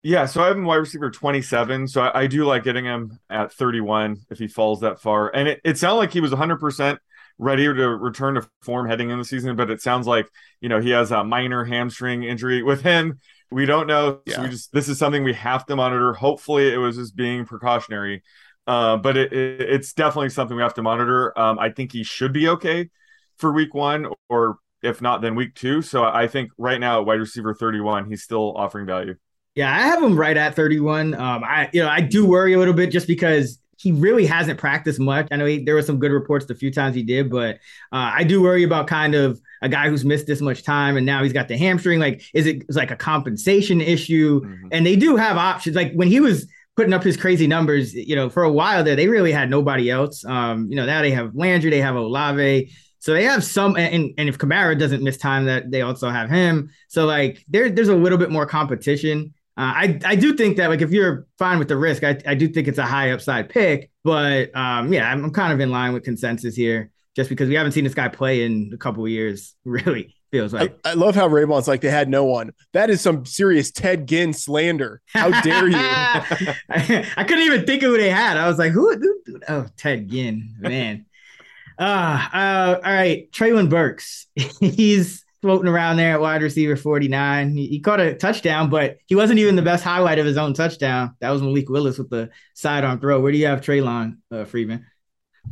[0.06, 1.88] Yeah, so I have him wide receiver 27.
[1.88, 5.34] So I, I, do like getting him at 31 if he falls that far.
[5.34, 6.98] And it, it sounded like he was 100%
[7.38, 10.28] ready to return to form heading in the season, but it sounds like,
[10.60, 13.18] you know, he has a minor hamstring injury with him.
[13.50, 14.20] We don't know.
[14.26, 14.36] Yeah.
[14.36, 16.12] So we just, this is something we have to monitor.
[16.12, 18.22] Hopefully it was just being precautionary.
[18.64, 21.36] Uh, but it, it, it's definitely something we have to monitor.
[21.36, 22.90] Um, I think he should be okay
[23.38, 25.82] for week one or if not, then week two.
[25.82, 29.16] So I think right now wide receiver 31, he's still offering value.
[29.56, 31.14] Yeah, I have him right at 31.
[31.14, 34.58] Um, I you know I do worry a little bit just because he really hasn't
[34.58, 35.28] practiced much.
[35.30, 37.56] I know he, there were some good reports the few times he did, but
[37.92, 41.04] uh, I do worry about kind of a guy who's missed this much time and
[41.04, 42.00] now he's got the hamstring.
[42.00, 44.40] Like, is it like a compensation issue?
[44.40, 44.68] Mm-hmm.
[44.72, 45.76] And they do have options.
[45.76, 48.96] Like when he was putting up his crazy numbers, you know, for a while there,
[48.96, 50.24] they really had nobody else.
[50.24, 52.72] Um, you know, now they have Landry, they have Olave.
[52.98, 56.28] So they have some, and, and if Kamara doesn't miss time, that they also have
[56.28, 56.70] him.
[56.88, 59.34] So like there, there's a little bit more competition.
[59.58, 62.34] Uh, I I do think that like if you're fine with the risk, I, I
[62.34, 63.90] do think it's a high upside pick.
[64.04, 67.54] But um, yeah, I'm, I'm kind of in line with consensus here, just because we
[67.54, 69.54] haven't seen this guy play in a couple of years.
[69.64, 70.78] Really feels like.
[70.84, 72.52] I, I love how Raybon's like they had no one.
[72.72, 75.00] That is some serious Ted Ginn slander.
[75.12, 75.76] How dare you?
[75.76, 76.54] I,
[77.16, 78.36] I, couldn't even think of who they had.
[78.36, 78.96] I was like, who?
[78.96, 81.06] who oh, Ted Ginn, man.
[81.78, 83.30] Uh, uh, all right.
[83.32, 84.28] Treylon Burks.
[84.60, 87.56] He's floating around there at wide receiver 49.
[87.56, 90.54] He, he, caught a touchdown, but he wasn't even the best highlight of his own
[90.54, 91.14] touchdown.
[91.20, 93.20] That was Malik Willis with the sidearm throw.
[93.20, 94.84] Where do you have Treylon uh, Freeman?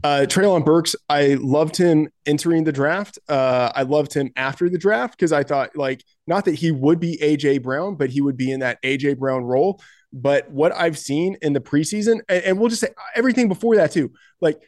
[0.02, 3.20] Uh, Treylon Burks, I loved him entering the draft.
[3.28, 6.98] Uh, I loved him after the draft because I thought, like, not that he would
[6.98, 9.80] be AJ Brown, but he would be in that AJ Brown role.
[10.12, 13.92] But what I've seen in the preseason, and, and we'll just say everything before that
[13.92, 14.60] too, like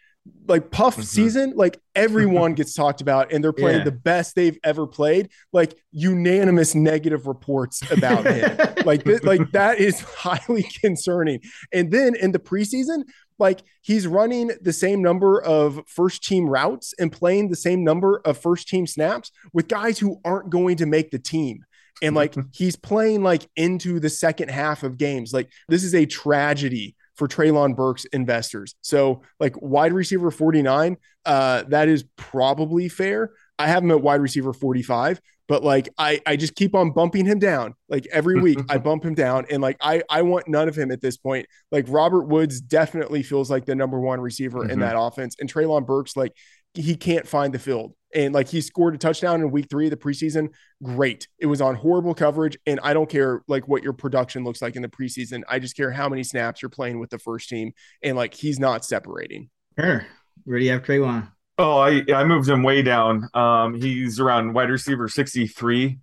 [0.48, 1.02] like puff mm-hmm.
[1.02, 3.84] season like everyone gets talked about and they're playing yeah.
[3.84, 9.78] the best they've ever played like unanimous negative reports about him like th- like that
[9.78, 11.40] is highly concerning
[11.72, 13.02] and then in the preseason
[13.38, 18.20] like he's running the same number of first team routes and playing the same number
[18.24, 21.64] of first team snaps with guys who aren't going to make the team.
[22.02, 25.32] And like he's playing like into the second half of games.
[25.32, 28.74] Like this is a tragedy for Treylon Burks investors.
[28.82, 33.32] So like wide receiver 49, uh, that is probably fair.
[33.58, 37.24] I have him at wide receiver 45, but like I I just keep on bumping
[37.24, 37.74] him down.
[37.88, 40.90] Like every week I bump him down and like I I want none of him
[40.90, 41.46] at this point.
[41.72, 44.70] Like Robert Woods definitely feels like the number one receiver mm-hmm.
[44.70, 46.32] in that offense and Treylon Burks like
[46.74, 47.94] he can't find the field.
[48.16, 50.48] And like he scored a touchdown in week three of the preseason.
[50.82, 51.28] Great.
[51.38, 52.56] It was on horrible coverage.
[52.66, 55.42] And I don't care like what your production looks like in the preseason.
[55.48, 57.72] I just care how many snaps you're playing with the first team.
[58.02, 59.50] And like he's not separating.
[59.78, 60.06] Sure.
[60.44, 61.30] Where do you have Treylon?
[61.58, 63.28] Oh, I I moved him way down.
[63.34, 65.98] Um, he's around wide receiver 63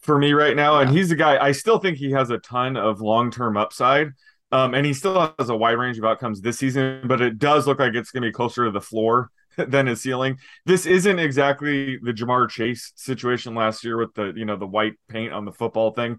[0.00, 0.80] for me right now.
[0.80, 4.08] And he's a guy I still think he has a ton of long-term upside.
[4.50, 7.68] Um, and he still has a wide range of outcomes this season, but it does
[7.68, 9.30] look like it's going to be closer to the floor
[9.68, 10.38] than his ceiling.
[10.66, 14.94] This isn't exactly the Ja'Marr Chase situation last year with the you know the white
[15.08, 16.18] paint on the football thing.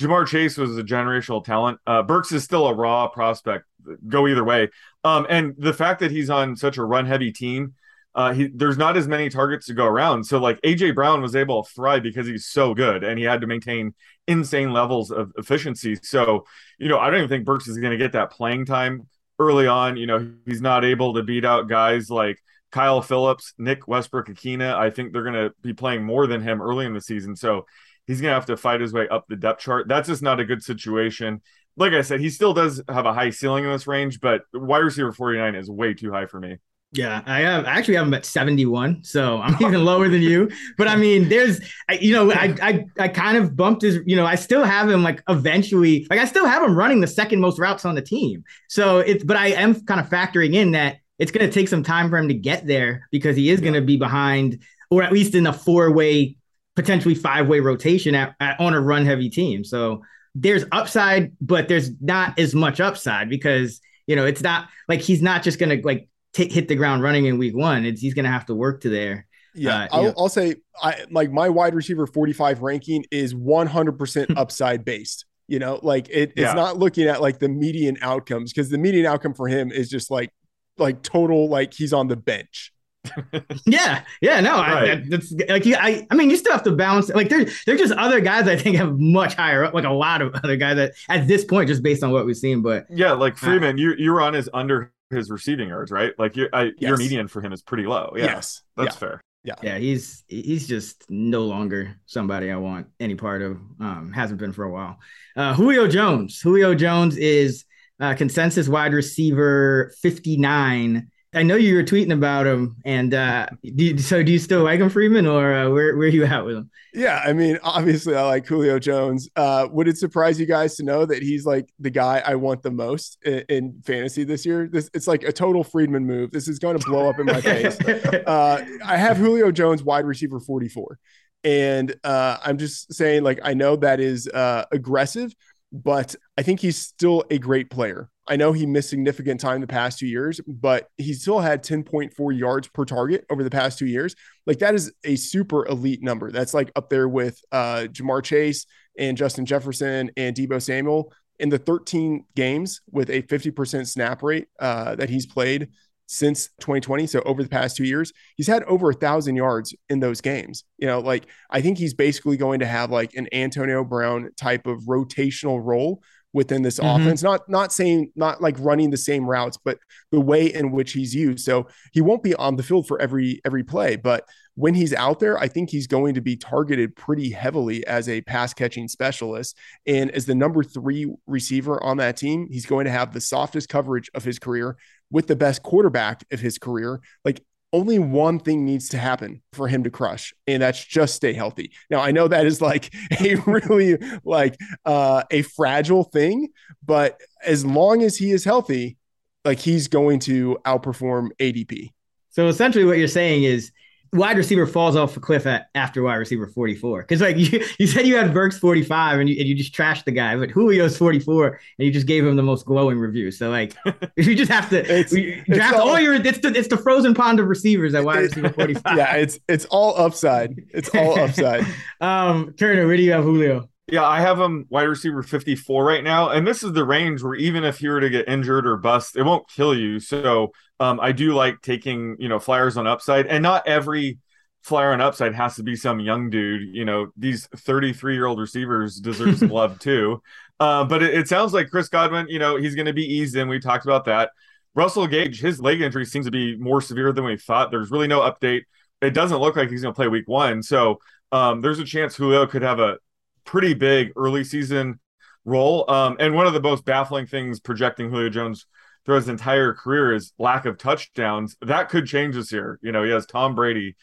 [0.00, 1.78] Ja'Marr Chase was a generational talent.
[1.86, 3.64] Uh, Burks is still a raw prospect.
[4.06, 4.68] Go either way.
[5.02, 7.74] Um, and the fact that he's on such a run heavy team,
[8.14, 10.24] uh, he, there's not as many targets to go around.
[10.24, 13.40] So like AJ Brown was able to thrive because he's so good, and he had
[13.40, 13.94] to maintain
[14.26, 15.96] insane levels of efficiency.
[16.02, 16.44] So
[16.78, 19.66] you know I don't even think Burks is going to get that playing time early
[19.66, 19.96] on.
[19.96, 22.38] You know he's not able to beat out guys like
[22.70, 24.74] Kyle Phillips, Nick Westbrook-Ikhine.
[24.74, 27.34] I think they're going to be playing more than him early in the season.
[27.36, 27.66] So
[28.06, 29.88] he's going to have to fight his way up the depth chart.
[29.88, 31.40] That's just not a good situation.
[31.76, 34.78] Like I said, he still does have a high ceiling in this range, but wide
[34.78, 36.58] receiver 49 is way too high for me.
[36.92, 40.50] Yeah, I have I actually have him at 71, so I'm even lower than you.
[40.78, 41.60] But I mean, there's
[42.00, 45.02] you know, I I I kind of bumped his, you know, I still have him
[45.02, 48.42] like eventually, like I still have him running the second most routes on the team.
[48.68, 51.82] So it's but I am kind of factoring in that it's going to take some
[51.82, 55.12] time for him to get there because he is going to be behind, or at
[55.12, 56.36] least in a four way,
[56.76, 59.64] potentially five way rotation at, at, on a run heavy team.
[59.64, 60.02] So
[60.34, 65.20] there's upside, but there's not as much upside because you know it's not like he's
[65.20, 67.84] not just going to like t- hit the ground running in week one.
[67.84, 69.26] It's he's going to have to work to there.
[69.54, 74.84] Yeah, uh, I'll, I'll, say I like my wide receiver 45 ranking is 100% upside
[74.84, 75.24] based.
[75.48, 76.52] You know, like it, it's yeah.
[76.52, 80.10] not looking at like the median outcomes because the median outcome for him is just
[80.10, 80.30] like
[80.78, 82.72] like total like he's on the bench.
[83.66, 84.90] yeah, yeah, no, right.
[84.90, 87.08] I, that's like I, I mean, you still have to balance.
[87.08, 90.20] Like there, there's just other guys I think have much higher up, like a lot
[90.20, 92.60] of other guys that at this point, just based on what we've seen.
[92.62, 96.12] But yeah, like Freedman, uh, you you were on his under his receiving yards, right?
[96.18, 96.74] Like your yes.
[96.78, 98.12] your median for him is pretty low.
[98.16, 98.98] Yeah, yes, that's yeah.
[98.98, 99.20] fair.
[99.44, 103.58] Yeah, yeah, he's he's just no longer somebody I want any part of.
[103.80, 104.98] Um, hasn't been for a while.
[105.36, 106.40] Uh, Julio Jones.
[106.40, 107.64] Julio Jones is
[108.00, 111.08] uh, consensus wide receiver 59.
[111.34, 114.64] I know you were tweeting about him, and uh, do you, so do you still
[114.64, 116.70] like him, Freedman, or uh, where where are you at with him?
[116.94, 119.28] Yeah, I mean, obviously, I like Julio Jones.
[119.36, 122.62] Uh, would it surprise you guys to know that he's like the guy I want
[122.62, 124.68] the most in, in fantasy this year?
[124.72, 126.30] This it's like a total Freedman move.
[126.30, 127.78] This is going to blow up in my face.
[128.28, 130.98] Uh, I have Julio Jones, wide receiver, forty four,
[131.44, 135.34] and uh, I'm just saying, like, I know that is uh, aggressive
[135.72, 138.08] but I think he's still a great player.
[138.26, 142.38] I know he missed significant time the past two years, but he still had 10.4
[142.38, 144.14] yards per target over the past two years.
[144.46, 146.30] Like that is a super elite number.
[146.30, 148.66] That's like up there with uh, Ja'Marr Chase
[148.98, 154.48] and Justin Jefferson and Deebo Samuel in the 13 games with a 50% snap rate
[154.58, 155.68] uh, that he's played
[156.08, 157.06] since 2020.
[157.06, 160.64] So over the past two years, he's had over a thousand yards in those games.
[160.78, 164.66] You know, like I think he's basically going to have like an Antonio Brown type
[164.66, 167.02] of rotational role within this mm-hmm.
[167.02, 167.22] offense.
[167.22, 169.78] Not not saying not like running the same routes, but
[170.10, 171.44] the way in which he's used.
[171.44, 174.24] So he won't be on the field for every every play, but
[174.58, 178.22] when he's out there, I think he's going to be targeted pretty heavily as a
[178.22, 179.56] pass catching specialist.
[179.86, 183.68] And as the number three receiver on that team, he's going to have the softest
[183.68, 184.76] coverage of his career
[185.10, 187.00] with the best quarterback of his career.
[187.24, 187.42] Like
[187.72, 191.70] only one thing needs to happen for him to crush and that's just stay healthy
[191.90, 196.48] now i know that is like a really like uh a fragile thing
[196.84, 198.96] but as long as he is healthy
[199.44, 201.90] like he's going to outperform adp
[202.30, 203.70] so essentially what you're saying is
[204.12, 207.02] wide receiver falls off a cliff at, after wide receiver 44.
[207.02, 210.04] Because like you, you said you had Burks 45 and you, and you just trashed
[210.04, 213.30] the guy, but Julio's 44 and you just gave him the most glowing review.
[213.30, 213.74] So like
[214.16, 217.14] you just have to it's, draft it's all, all, your it's the it's the frozen
[217.14, 218.96] pond of receivers at wide receiver 45.
[218.96, 220.54] Yeah, it's it's all upside.
[220.70, 221.64] It's all upside.
[222.00, 223.68] um Koerner, where do you have Julio?
[223.90, 226.28] Yeah, I have him wide receiver 54 right now.
[226.28, 229.16] And this is the range where even if he were to get injured or bust,
[229.16, 229.98] it won't kill you.
[229.98, 233.26] So um, I do like taking, you know, flyers on upside.
[233.26, 234.18] And not every
[234.62, 236.74] flyer on upside has to be some young dude.
[236.74, 240.22] You know, these 33 year old receivers deserve some love too.
[240.60, 243.36] Uh, but it, it, sounds like Chris Godwin, you know, he's going to be eased
[243.36, 243.48] in.
[243.48, 244.30] We talked about that.
[244.74, 247.70] Russell Gage, his leg injury seems to be more severe than we thought.
[247.70, 248.62] There's really no update.
[249.00, 250.62] It doesn't look like he's going to play week one.
[250.62, 250.98] So
[251.32, 252.98] um, there's a chance Julio could have a
[253.44, 255.00] pretty big early season
[255.44, 255.88] role.
[255.90, 258.66] Um, and one of the most baffling things projecting Julio Jones
[259.08, 261.56] through his entire career is lack of touchdowns.
[261.62, 262.78] That could change this year.
[262.82, 263.96] You know, he has Tom Brady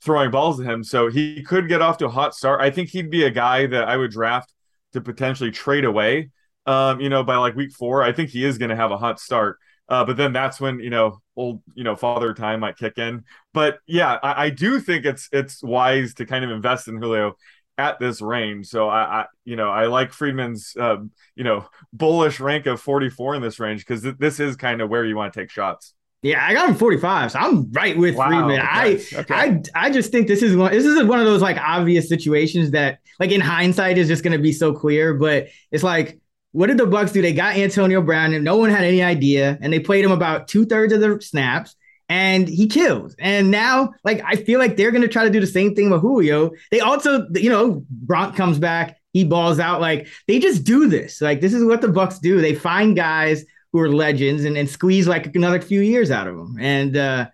[0.00, 0.84] throwing balls at him.
[0.84, 2.60] So he could get off to a hot start.
[2.60, 4.52] I think he'd be a guy that I would draft
[4.92, 6.30] to potentially trade away.
[6.64, 8.96] Um, you know, by like week four, I think he is going to have a
[8.96, 9.58] hot start.
[9.88, 13.24] Uh, but then that's when you know old you know father time might kick in.
[13.52, 17.34] But yeah, I, I do think it's it's wise to kind of invest in Julio
[17.78, 18.66] at this range.
[18.66, 20.98] So I, I you know I like Freedman's uh,
[21.34, 24.88] you know bullish rank of 44 in this range because th- this is kind of
[24.88, 25.94] where you want to take shots.
[26.22, 28.60] Yeah, I got him 45, so I'm right with wow, Freedman.
[28.60, 29.34] I, okay.
[29.34, 32.70] I I just think this is one this is one of those like obvious situations
[32.72, 36.20] that like in hindsight is just gonna be so clear, but it's like
[36.52, 37.20] what did the Bucs do?
[37.20, 40.48] They got Antonio Brown, and no one had any idea, and they played him about
[40.48, 41.76] two thirds of the snaps,
[42.08, 43.16] and he kills.
[43.18, 46.00] And now, like, I feel like they're gonna try to do the same thing with
[46.00, 46.52] Julio.
[46.70, 49.80] They also, you know, Gronk comes back, he balls out.
[49.80, 51.20] Like, they just do this.
[51.20, 52.40] Like, this is what the Bucs do.
[52.40, 56.36] They find guys who are legends and, and squeeze like another few years out of
[56.36, 56.56] them.
[56.58, 57.28] And uh,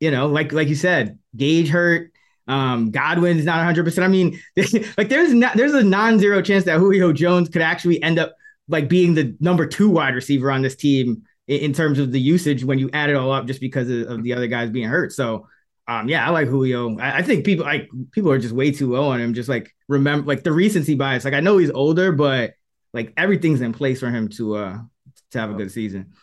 [0.00, 2.10] you know, like like you said, Gage hurt.
[2.46, 3.84] Um, Godwin's not 100.
[3.84, 4.40] percent I mean,
[4.98, 8.34] like there's not there's a non-zero chance that Julio Jones could actually end up
[8.68, 12.64] like being the number two wide receiver on this team in, terms of the usage
[12.64, 15.12] when you add it all up, just because of, of the other guys being hurt.
[15.12, 15.48] So.
[15.86, 16.98] Um, yeah, I like Julio.
[16.98, 19.34] I, I, think people like people are just way too low on him.
[19.34, 21.26] Just like remember, like the recency bias.
[21.26, 22.54] Like I know he's older, but
[22.94, 24.78] like everything's in place for him to uh
[25.32, 26.14] to have a good season.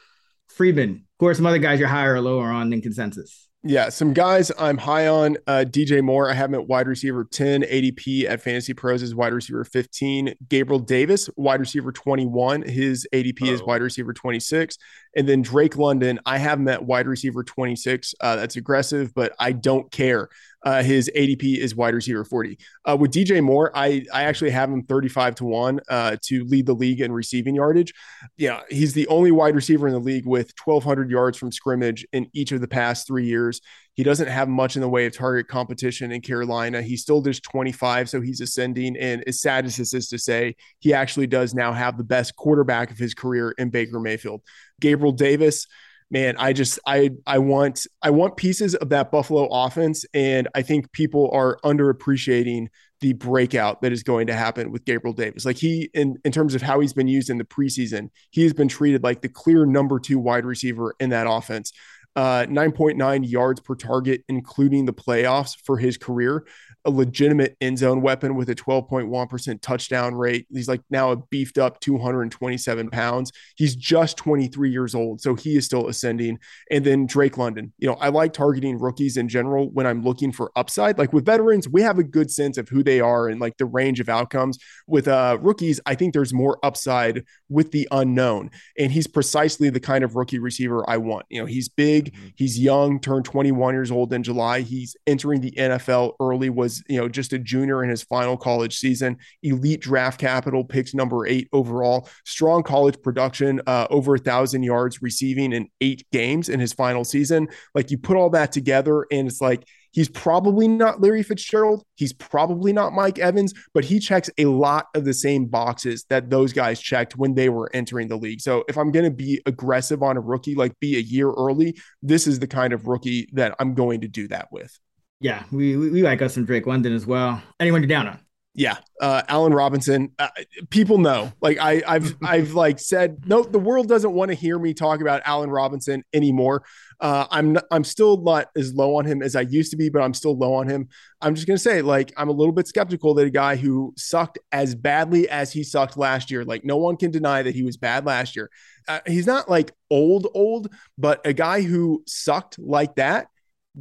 [0.47, 3.50] Freedman, of course, some other guys you're higher or lower on than consensus.
[3.63, 5.37] Yeah, some guys I'm high on.
[5.45, 7.61] Uh, DJ Moore, I have him at wide receiver 10.
[7.61, 10.33] ADP at Fantasy Pros is wide receiver 15.
[10.49, 12.63] Gabriel Davis, wide receiver 21.
[12.63, 13.53] His ADP oh.
[13.53, 14.79] is wide receiver 26.
[15.15, 18.15] And then Drake London, I have him at wide receiver 26.
[18.19, 20.29] Uh, that's aggressive, but I don't care.
[20.63, 22.57] Uh, his ADP is wide receiver 40.
[22.85, 26.67] Uh, with DJ Moore, I, I actually have him 35 to 1 uh, to lead
[26.67, 27.93] the league in receiving yardage.
[28.37, 32.27] Yeah, he's the only wide receiver in the league with 1,200 yards from scrimmage in
[32.33, 33.50] each of the past three years.
[33.95, 36.81] He doesn't have much in the way of target competition in Carolina.
[36.81, 38.95] He still does 25, so he's ascending.
[38.97, 42.35] And as sad as this is to say, he actually does now have the best
[42.35, 44.41] quarterback of his career in Baker Mayfield.
[44.79, 45.67] Gabriel Davis,
[46.11, 50.61] man, I just I I want I want pieces of that Buffalo offense, and I
[50.61, 52.67] think people are underappreciating
[52.99, 55.45] the breakout that is going to happen with Gabriel Davis.
[55.45, 58.53] Like he in in terms of how he's been used in the preseason, he has
[58.53, 61.71] been treated like the clear number two wide receiver in that offense
[62.15, 66.45] uh, 9.9 yards per target, including the playoffs for his career
[66.85, 70.47] a legitimate end zone weapon with a 12.1% touchdown rate.
[70.51, 73.31] He's like now a beefed up 227 pounds.
[73.55, 76.39] He's just 23 years old, so he is still ascending.
[76.71, 77.73] And then Drake London.
[77.77, 80.97] You know, I like targeting rookies in general when I'm looking for upside.
[80.97, 83.65] Like with veterans, we have a good sense of who they are and like the
[83.65, 84.57] range of outcomes.
[84.87, 88.49] With uh, rookies, I think there's more upside with the unknown.
[88.77, 91.25] And he's precisely the kind of rookie receiver I want.
[91.29, 92.27] You know, he's big, mm-hmm.
[92.35, 94.61] he's young, turned 21 years old in July.
[94.61, 98.37] He's entering the NFL early, was was, you know, just a junior in his final
[98.37, 99.17] college season.
[99.43, 102.09] Elite draft capital, picked number eight overall.
[102.25, 107.03] Strong college production, uh, over a thousand yards receiving in eight games in his final
[107.03, 107.47] season.
[107.75, 111.83] Like you put all that together, and it's like he's probably not Larry Fitzgerald.
[111.95, 116.29] He's probably not Mike Evans, but he checks a lot of the same boxes that
[116.29, 118.41] those guys checked when they were entering the league.
[118.41, 121.77] So if I'm going to be aggressive on a rookie, like be a year early,
[122.01, 124.77] this is the kind of rookie that I'm going to do that with.
[125.21, 127.41] Yeah, we, we, we like us some Drake London as well.
[127.59, 128.19] Anyone you're down on?
[128.53, 130.11] Yeah, uh, Allen Robinson.
[130.19, 130.27] Uh,
[130.69, 131.31] people know.
[131.41, 134.99] Like I, I've I've like said, no, the world doesn't want to hear me talk
[134.99, 136.63] about Allen Robinson anymore.
[136.99, 140.01] Uh, I'm I'm still not as low on him as I used to be, but
[140.01, 140.89] I'm still low on him.
[141.21, 144.37] I'm just gonna say, like, I'm a little bit skeptical that a guy who sucked
[144.51, 147.77] as badly as he sucked last year, like, no one can deny that he was
[147.77, 148.49] bad last year.
[148.85, 150.67] Uh, he's not like old old,
[150.97, 153.27] but a guy who sucked like that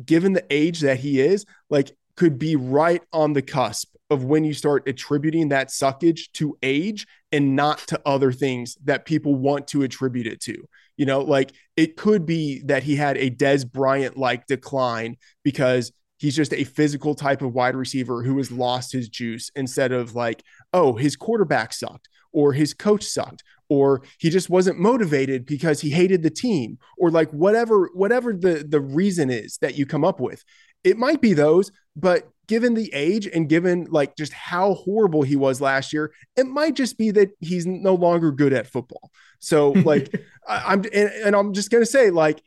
[0.05, 4.45] given the age that he is, like could be right on the cusp of when
[4.45, 9.69] you start attributing that suckage to age and not to other things that people want
[9.69, 10.57] to attribute it to.
[10.97, 15.93] You know, like it could be that he had a Dez Bryant like decline because
[16.19, 20.15] he's just a physical type of wide receiver who has lost his juice instead of
[20.15, 20.43] like,
[20.75, 25.89] oh, his quarterback sucked or his coach sucked or he just wasn't motivated because he
[25.89, 30.21] hated the team or like whatever whatever the the reason is that you come up
[30.21, 30.45] with.
[30.85, 35.37] It might be those, but given the age and given like just how horrible he
[35.37, 39.11] was last year, it might just be that he's no longer good at football.
[39.39, 40.13] So like
[40.47, 42.43] I, am and, and I'm just gonna say like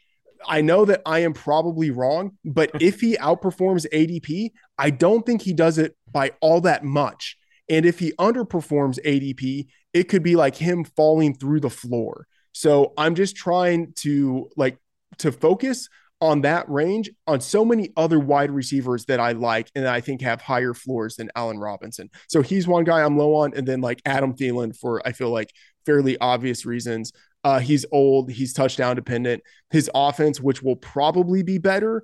[0.45, 5.41] I know that I am probably wrong, but if he outperforms ADP, I don't think
[5.41, 7.37] he does it by all that much.
[7.69, 12.27] And if he underperforms ADP, it could be like him falling through the floor.
[12.51, 14.77] So I'm just trying to like
[15.19, 15.89] to focus
[16.21, 20.21] on that range on so many other wide receivers that I like and I think
[20.21, 22.09] have higher floors than Allen Robinson.
[22.29, 25.29] So he's one guy I'm low on, and then like Adam Thielen for I feel
[25.29, 25.51] like
[25.85, 27.11] fairly obvious reasons.
[27.43, 29.43] Uh, he's old, he's touchdown dependent.
[29.69, 32.03] His offense, which will probably be better,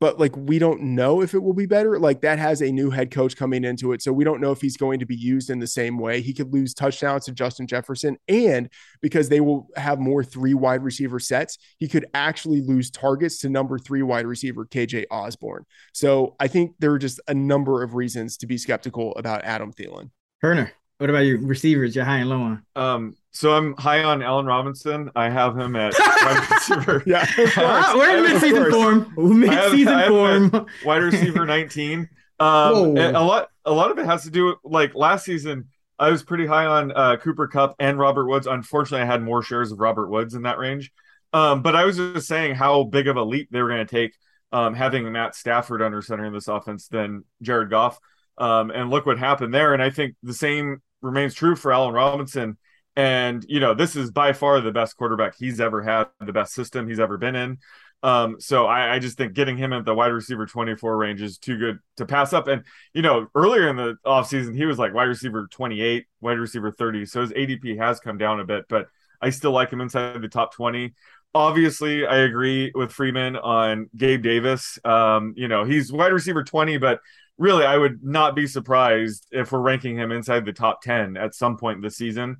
[0.00, 1.98] but like we don't know if it will be better.
[1.98, 4.02] Like that has a new head coach coming into it.
[4.02, 6.20] So we don't know if he's going to be used in the same way.
[6.20, 8.16] He could lose touchdowns to Justin Jefferson.
[8.28, 8.68] And
[9.00, 13.48] because they will have more three wide receiver sets, he could actually lose targets to
[13.48, 15.64] number three wide receiver KJ Osborn.
[15.92, 19.72] So I think there are just a number of reasons to be skeptical about Adam
[19.72, 20.10] Thielen.
[20.42, 21.94] Koerner, what about your receivers?
[21.94, 22.62] You're high and low on.
[22.76, 25.10] Um, so I'm high on Allen Robinson.
[25.16, 27.02] I have him at wide receiver.
[27.04, 27.26] yeah,
[27.94, 29.40] we're in mid-season form.
[29.40, 30.66] Mid-season form.
[30.84, 32.08] Wide receiver 19.
[32.38, 35.68] Um, a lot, a lot of it has to do with like last season.
[35.98, 38.46] I was pretty high on uh, Cooper Kupp and Robert Woods.
[38.46, 40.92] Unfortunately, I had more shares of Robert Woods in that range.
[41.32, 43.92] Um, but I was just saying how big of a leap they were going to
[43.92, 44.14] take
[44.52, 47.98] um, having Matt Stafford under center in this offense than Jared Goff.
[48.38, 49.74] Um, and look what happened there.
[49.74, 52.58] And I think the same remains true for Allen Robinson.
[52.96, 56.54] And, you know, this is by far the best quarterback he's ever had, the best
[56.54, 57.58] system he's ever been in.
[58.04, 61.38] Um, so I, I, just think getting him at the wide receiver 24 range is
[61.38, 62.48] too good to pass up.
[62.48, 62.62] And,
[62.92, 67.06] you know, earlier in the offseason, he was like wide receiver 28, wide receiver 30.
[67.06, 68.88] So his ADP has come down a bit, but
[69.22, 70.92] I still like him inside the top 20.
[71.34, 74.78] Obviously, I agree with Freedman on Gabe Davis.
[74.84, 77.00] Um, you know, he's wide receiver 20, but
[77.38, 81.34] really, I would not be surprised if we're ranking him inside the top 10 at
[81.34, 82.38] some point this season.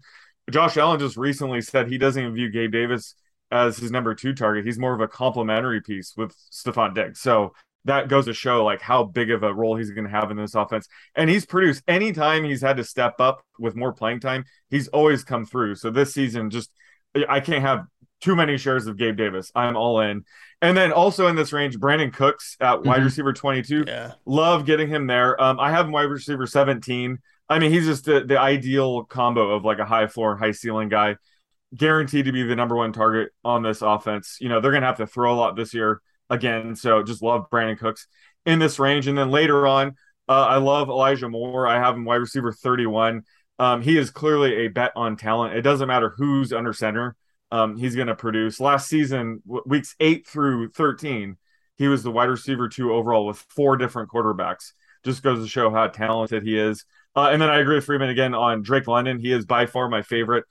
[0.51, 3.15] Josh Allen just recently said he doesn't even view Gabe Davis
[3.51, 4.65] as his number two target.
[4.65, 7.21] He's more of a complementary piece with Stefon Diggs.
[7.21, 7.55] So
[7.87, 10.37] that goes to show like how big of a role he's going to have in
[10.37, 10.89] this offense.
[11.15, 15.25] And he's produced anytime he's had to step up with more playing time, he's always
[15.25, 15.77] come through.
[15.77, 16.71] So this season, just
[17.29, 17.87] I can't have
[18.21, 19.53] too many shares of Gabe Davis.
[19.55, 20.25] I'm all in.
[20.65, 23.05] And then also in this range, Brandin Cooks at wide mm-hmm.
[23.05, 23.85] receiver 22.
[23.87, 24.13] Yeah.
[24.25, 25.41] Love getting him there.
[25.41, 27.19] Um, I have him wide receiver 17.
[27.51, 30.89] I mean, he's just the, the ideal combo of like a high floor, high ceiling
[30.89, 31.17] guy,
[31.77, 34.39] guaranteed to be the number one target on this offense.
[34.41, 36.01] You know, they're going to have to throw a lot this year
[36.31, 36.77] again.
[36.77, 38.07] So just love Brandin Cooks
[38.47, 39.07] in this range.
[39.07, 39.97] And then later on,
[40.31, 41.67] uh, I love Elijah Moore.
[41.67, 43.25] I have him wide receiver 31.
[43.59, 45.55] Um, he is clearly a bet on talent.
[45.55, 47.17] It doesn't matter who's under center.
[47.51, 48.61] Um, he's going to produce.
[48.61, 51.37] Last season, weeks eight through 13,
[51.77, 54.73] he was the wide receiver two overall with four different quarterbacks.
[55.05, 56.85] Just goes to show how talented he is.
[57.17, 59.19] Uh, and then I agree with Freedman again on Drake London.
[59.19, 60.45] He is by far my favorite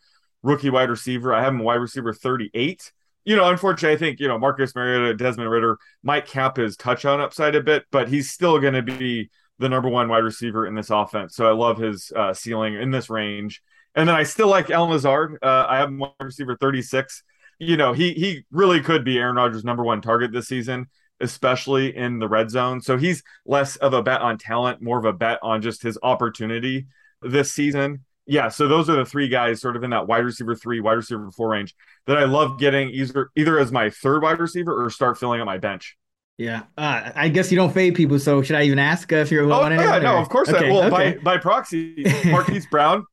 [0.43, 1.33] rookie wide receiver.
[1.33, 2.91] I have him wide receiver 38.
[3.25, 7.21] You know, unfortunately, I think, you know, Marcus Mariota, Desmond Ridder might cap his touchdown
[7.21, 9.29] upside a bit, but he's still going to be
[9.59, 11.35] the number one wide receiver in this offense.
[11.35, 13.61] So I love his uh, ceiling in this range.
[13.95, 15.37] And then I still like Allen Lazard.
[15.41, 17.23] Uh, I have him wide receiver 36.
[17.59, 20.87] You know, he he really could be Aaron Rodgers' number one target this season
[21.23, 22.81] especially in the red zone.
[22.81, 25.97] So he's less of a bet on talent, more of a bet on just his
[26.03, 26.87] opportunity
[27.21, 28.03] this season.
[28.25, 30.93] Yeah, so those are the three guys sort of in that wide receiver three, wide
[30.93, 31.75] receiver four range
[32.07, 35.45] that I love getting either either as my third wide receiver or start filling up
[35.45, 35.97] my bench.
[36.37, 39.51] Yeah, uh, I guess you don't fade people, so should I even ask if you're
[39.51, 40.49] oh, yeah, no, of course.
[40.49, 41.17] Okay, I, well, okay.
[41.17, 43.05] by by proxy, Marquise Brown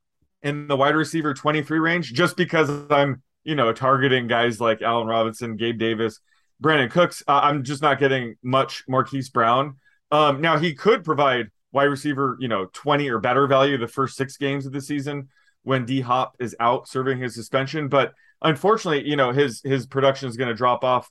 [0.43, 5.07] in the wide receiver 23 range, just because I'm you know targeting guys like Allen
[5.07, 6.20] Robinson, Gabe Davis,
[6.62, 7.22] Brandin Cooks.
[7.26, 9.76] Uh, I'm just not getting much Marquise Brown.
[10.11, 14.16] Um, now he could provide wide receiver, you know, 20 or better value the first
[14.16, 15.28] six games of the season
[15.62, 17.88] when D Hop is out serving his suspension.
[17.88, 18.12] But
[18.43, 21.11] unfortunately, you know, his his production is going to drop off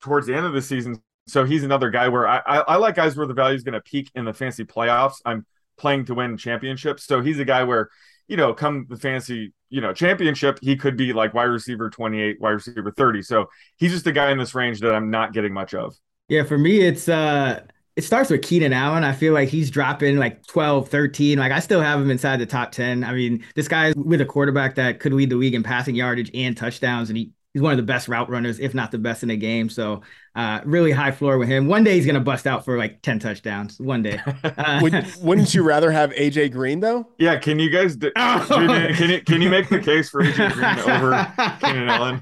[0.00, 1.00] towards the end of the season.
[1.28, 3.74] So he's another guy where I, I, I like guys where the value is going
[3.74, 5.16] to peak in the fancy playoffs.
[5.24, 5.46] I'm
[5.78, 7.04] playing to win championships.
[7.04, 7.88] So he's a guy where,
[8.32, 12.40] you know, come the fantasy you know championship he could be like wide receiver 28
[12.40, 15.52] wide receiver 30 so he's just a guy in this range that i'm not getting
[15.52, 15.94] much of
[16.28, 17.58] yeah for me it's uh
[17.94, 19.04] it starts with Keenan Allen.
[19.04, 21.38] I feel like he's dropping like 12, 13.
[21.38, 23.04] Like I still have him inside the top 10.
[23.04, 26.30] I mean, this guy with a quarterback that could lead the league in passing yardage
[26.32, 27.10] and touchdowns.
[27.10, 29.36] And he, he's one of the best route runners, if not the best in the
[29.36, 29.68] game.
[29.68, 30.00] So
[30.34, 31.66] uh, really high floor with him.
[31.66, 33.78] One day he's gonna bust out for like ten touchdowns.
[33.78, 34.20] One day.
[34.44, 37.06] Uh, Would, not you rather have AJ Green though?
[37.18, 38.44] Yeah, can you guys do, oh.
[38.48, 42.20] can you can you make the case for AJ Green over Keenan Allen?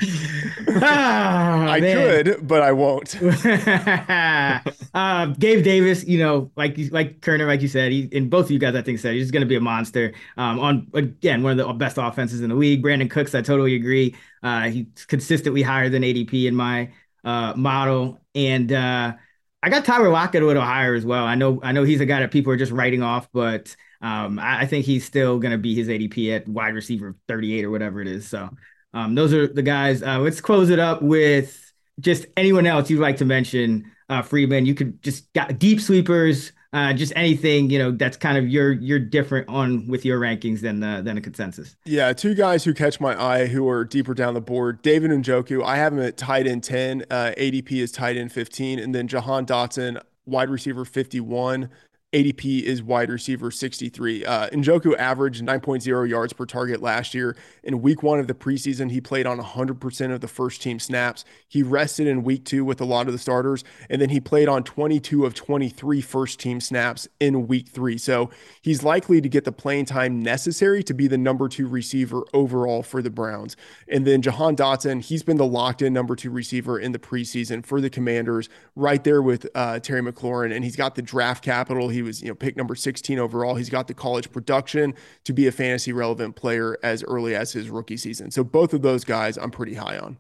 [0.69, 2.25] Oh, I man.
[2.25, 3.17] could, but I won't.
[4.95, 8.51] uh, Gabe Davis, you know, like like Koerner, like you said, he and both of
[8.51, 10.13] you guys, I think said he's going to be a monster.
[10.37, 12.83] Um, on again, one of the best offenses in the league.
[12.83, 14.15] Brandin Cooks, I totally agree.
[14.43, 16.91] Uh, he's consistently higher than ADP in my
[17.25, 19.15] uh, model, and uh,
[19.63, 21.25] I got Tyler Lockett a little higher as well.
[21.25, 24.39] I know I know he's a guy that people are just writing off, but um,
[24.39, 27.71] I, I, think he's still going to be his ADP at wide receiver 38 or
[27.71, 28.27] whatever it is.
[28.27, 28.49] So
[28.95, 30.03] um, those are the guys.
[30.03, 33.91] Uh, let's close it up with just anyone else you'd like to mention.
[34.09, 38.39] Uh, Freedman, you could just got deep sweepers uh, just anything you know that's kind
[38.39, 41.77] of you're you're different on with your rankings than the than a consensus.
[41.85, 44.81] Yeah, two guys who catch my eye who are deeper down the board.
[44.83, 47.05] David Njoku, I have him at tight end ten.
[47.11, 51.71] Uh, ADP is tight end fifteen, and then Jahan Dotson, wide receiver fifty one.
[52.13, 54.25] ADP is wide receiver 63.
[54.25, 57.37] Uh, Njoku averaged 9.0 yards per target last year.
[57.63, 61.25] In week one of the preseason, he played on 100% of the first team snaps.
[61.47, 64.49] He rested in week two with a lot of the starters, and then he played
[64.49, 67.97] on 22 of 23 first team snaps in week three.
[67.97, 68.31] So
[68.61, 72.83] he's likely to get the playing time necessary to be the number two receiver overall
[72.83, 73.57] for the Browns.
[73.87, 77.65] And then Jahan Dotson, he's been the locked in number two receiver in the preseason
[77.65, 81.89] for the Commanders, right there with uh, Terry McLaurin, and he's got the draft capital.
[81.89, 83.55] He was, you know, pick number 16 overall.
[83.55, 84.95] He's got the college production
[85.25, 88.31] to be a fantasy relevant player as early as his rookie season.
[88.31, 90.19] So both of those guys I'm pretty high on.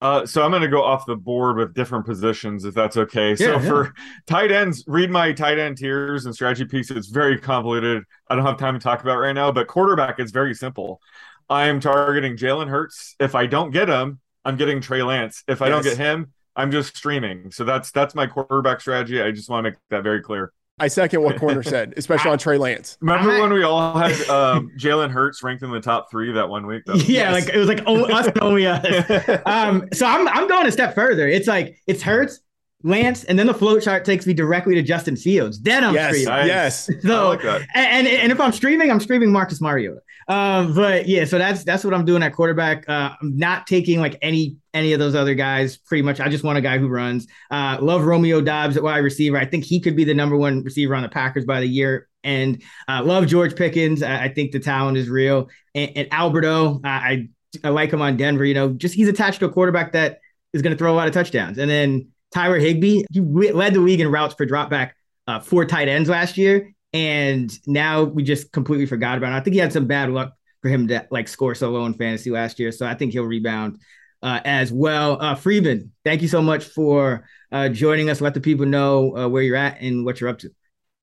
[0.00, 3.30] Uh, so I'm going to go off the board with different positions, if that's okay.
[3.30, 3.68] Yeah, so yeah.
[3.68, 3.94] for
[4.26, 6.90] tight ends, read my tight end tiers and strategy piece.
[6.90, 8.04] It's very convoluted.
[8.28, 9.50] I don't have time to talk about right now.
[9.50, 11.00] But quarterback is very simple.
[11.48, 13.16] I am targeting Jalen Hurts.
[13.18, 15.42] If I don't get him, I'm getting Trey Lance.
[15.48, 15.74] If I yes.
[15.74, 17.50] don't get him, I'm just streaming.
[17.50, 19.20] So that's that's my quarterback strategy.
[19.20, 20.52] I just want to make that very clear.
[20.80, 22.96] I second what Koerner said, especially on Trey Lance.
[23.00, 26.66] Remember when we all had um, Jalen Hurts ranked in the top three that one
[26.66, 26.82] week?
[26.86, 27.32] yeah, yes.
[27.32, 28.84] like it was like oh, us only us.
[29.46, 31.28] Um, so I'm I'm going a step further.
[31.28, 32.40] It's like it's Hurts,
[32.84, 35.60] Lance, and then the flow chart takes me directly to Justin Fields.
[35.60, 36.46] Then I'm yes, streaming.
[36.46, 40.00] Yes, so like and, and, and if I'm streaming, I'm streaming Marcus Mariota.
[40.28, 42.88] Um, but yeah, so that's that's what I'm doing at quarterback.
[42.88, 45.76] Uh, I'm not taking like any any of those other guys.
[45.76, 47.26] Pretty much, I just want a guy who runs.
[47.50, 49.36] Uh, love Romeo Doubs at wide receiver.
[49.36, 52.08] I think he could be the number one receiver on the Packers by the year.
[52.22, 54.02] And uh, love George Pickens.
[54.02, 55.48] I, I, think the talent is real.
[55.74, 57.28] And, and Alberto, I
[57.64, 58.44] I like him on Denver.
[58.44, 60.20] You know, just he's attached to a quarterback that
[60.52, 61.58] is going to throw a lot of touchdowns.
[61.58, 64.92] And then Tyler Higbee, he led the league in routes per dropback
[65.26, 66.72] uh, for tight ends last year.
[66.92, 69.36] And now we just completely forgot about it.
[69.36, 71.94] I think he had some bad luck for him to like score so low in
[71.94, 72.72] fantasy last year.
[72.72, 73.78] So I think he'll rebound
[74.22, 75.20] uh, as well.
[75.20, 78.20] Uh, Freedman, thank you so much for uh, joining us.
[78.20, 80.50] Let the people know uh, where you're at and what you're up to.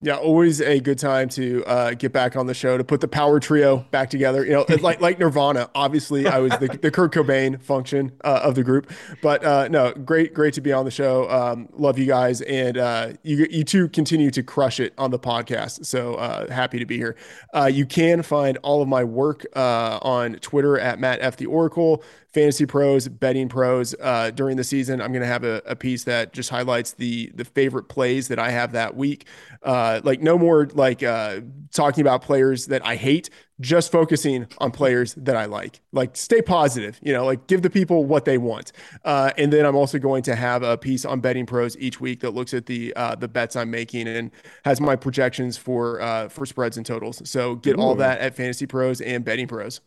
[0.02, 3.08] Yeah, always a good time to uh, get back on the show to put the
[3.08, 4.46] power trio back together.
[4.46, 5.70] You know, like like Nirvana.
[5.74, 8.92] Obviously, I was the, the Kurt Cobain function uh, of the group,
[9.22, 11.30] but uh, no, great great to be on the show.
[11.32, 15.20] Um, love you guys, and uh, you you two continue to crush it on the
[15.20, 15.86] podcast.
[15.86, 17.16] So uh, happy to be here.
[17.54, 22.04] Uh, you can find all of my work on Twitter at Matt F the Oracle
[22.36, 25.02] fantasy pros, betting pros uh, during the season.
[25.02, 28.38] I'm going to have a, a, piece that just highlights the the favorite plays that
[28.38, 29.26] I have that week.
[29.64, 31.40] Uh, like no more like uh,
[31.74, 33.30] talking about players that I hate,
[33.62, 35.80] just focusing on players that I like.
[35.94, 38.74] Like stay positive, you know, like give the people what they want.
[39.06, 42.20] Uh, and then I'm also going to have a piece on betting pros each week
[42.20, 44.30] that looks at the uh, the bets I'm making and
[44.66, 47.22] has my projections for uh, for spreads and totals.
[47.30, 47.82] So get Ooh.
[47.82, 49.80] all that at Fantasy Pros and Betting Pros.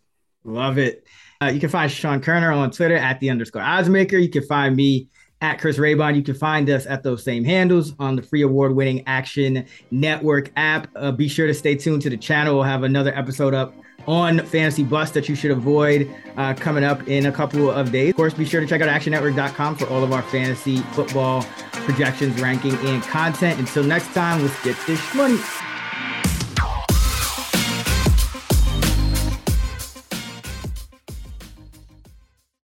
[0.45, 1.07] Love it.
[1.41, 4.21] Uh, you can find Sean Koerner on Twitter at the underscore oddsmaker.
[4.21, 5.09] You can find me
[5.41, 6.17] at Chris Raybon.
[6.17, 10.51] You can find us at those same handles on the free award winning Action Network
[10.57, 10.89] app.
[10.97, 12.55] Uh, be sure to stay tuned to the channel.
[12.55, 13.73] We'll have another episode up
[14.09, 18.11] on Fantasy Bust that you should avoid uh, coming up in a couple of days.
[18.11, 22.41] Of course, be sure to check out actionnetwork.com for all of our fantasy football projections,
[22.41, 23.61] ranking, and content.
[23.61, 25.39] Until next time, let's get this money.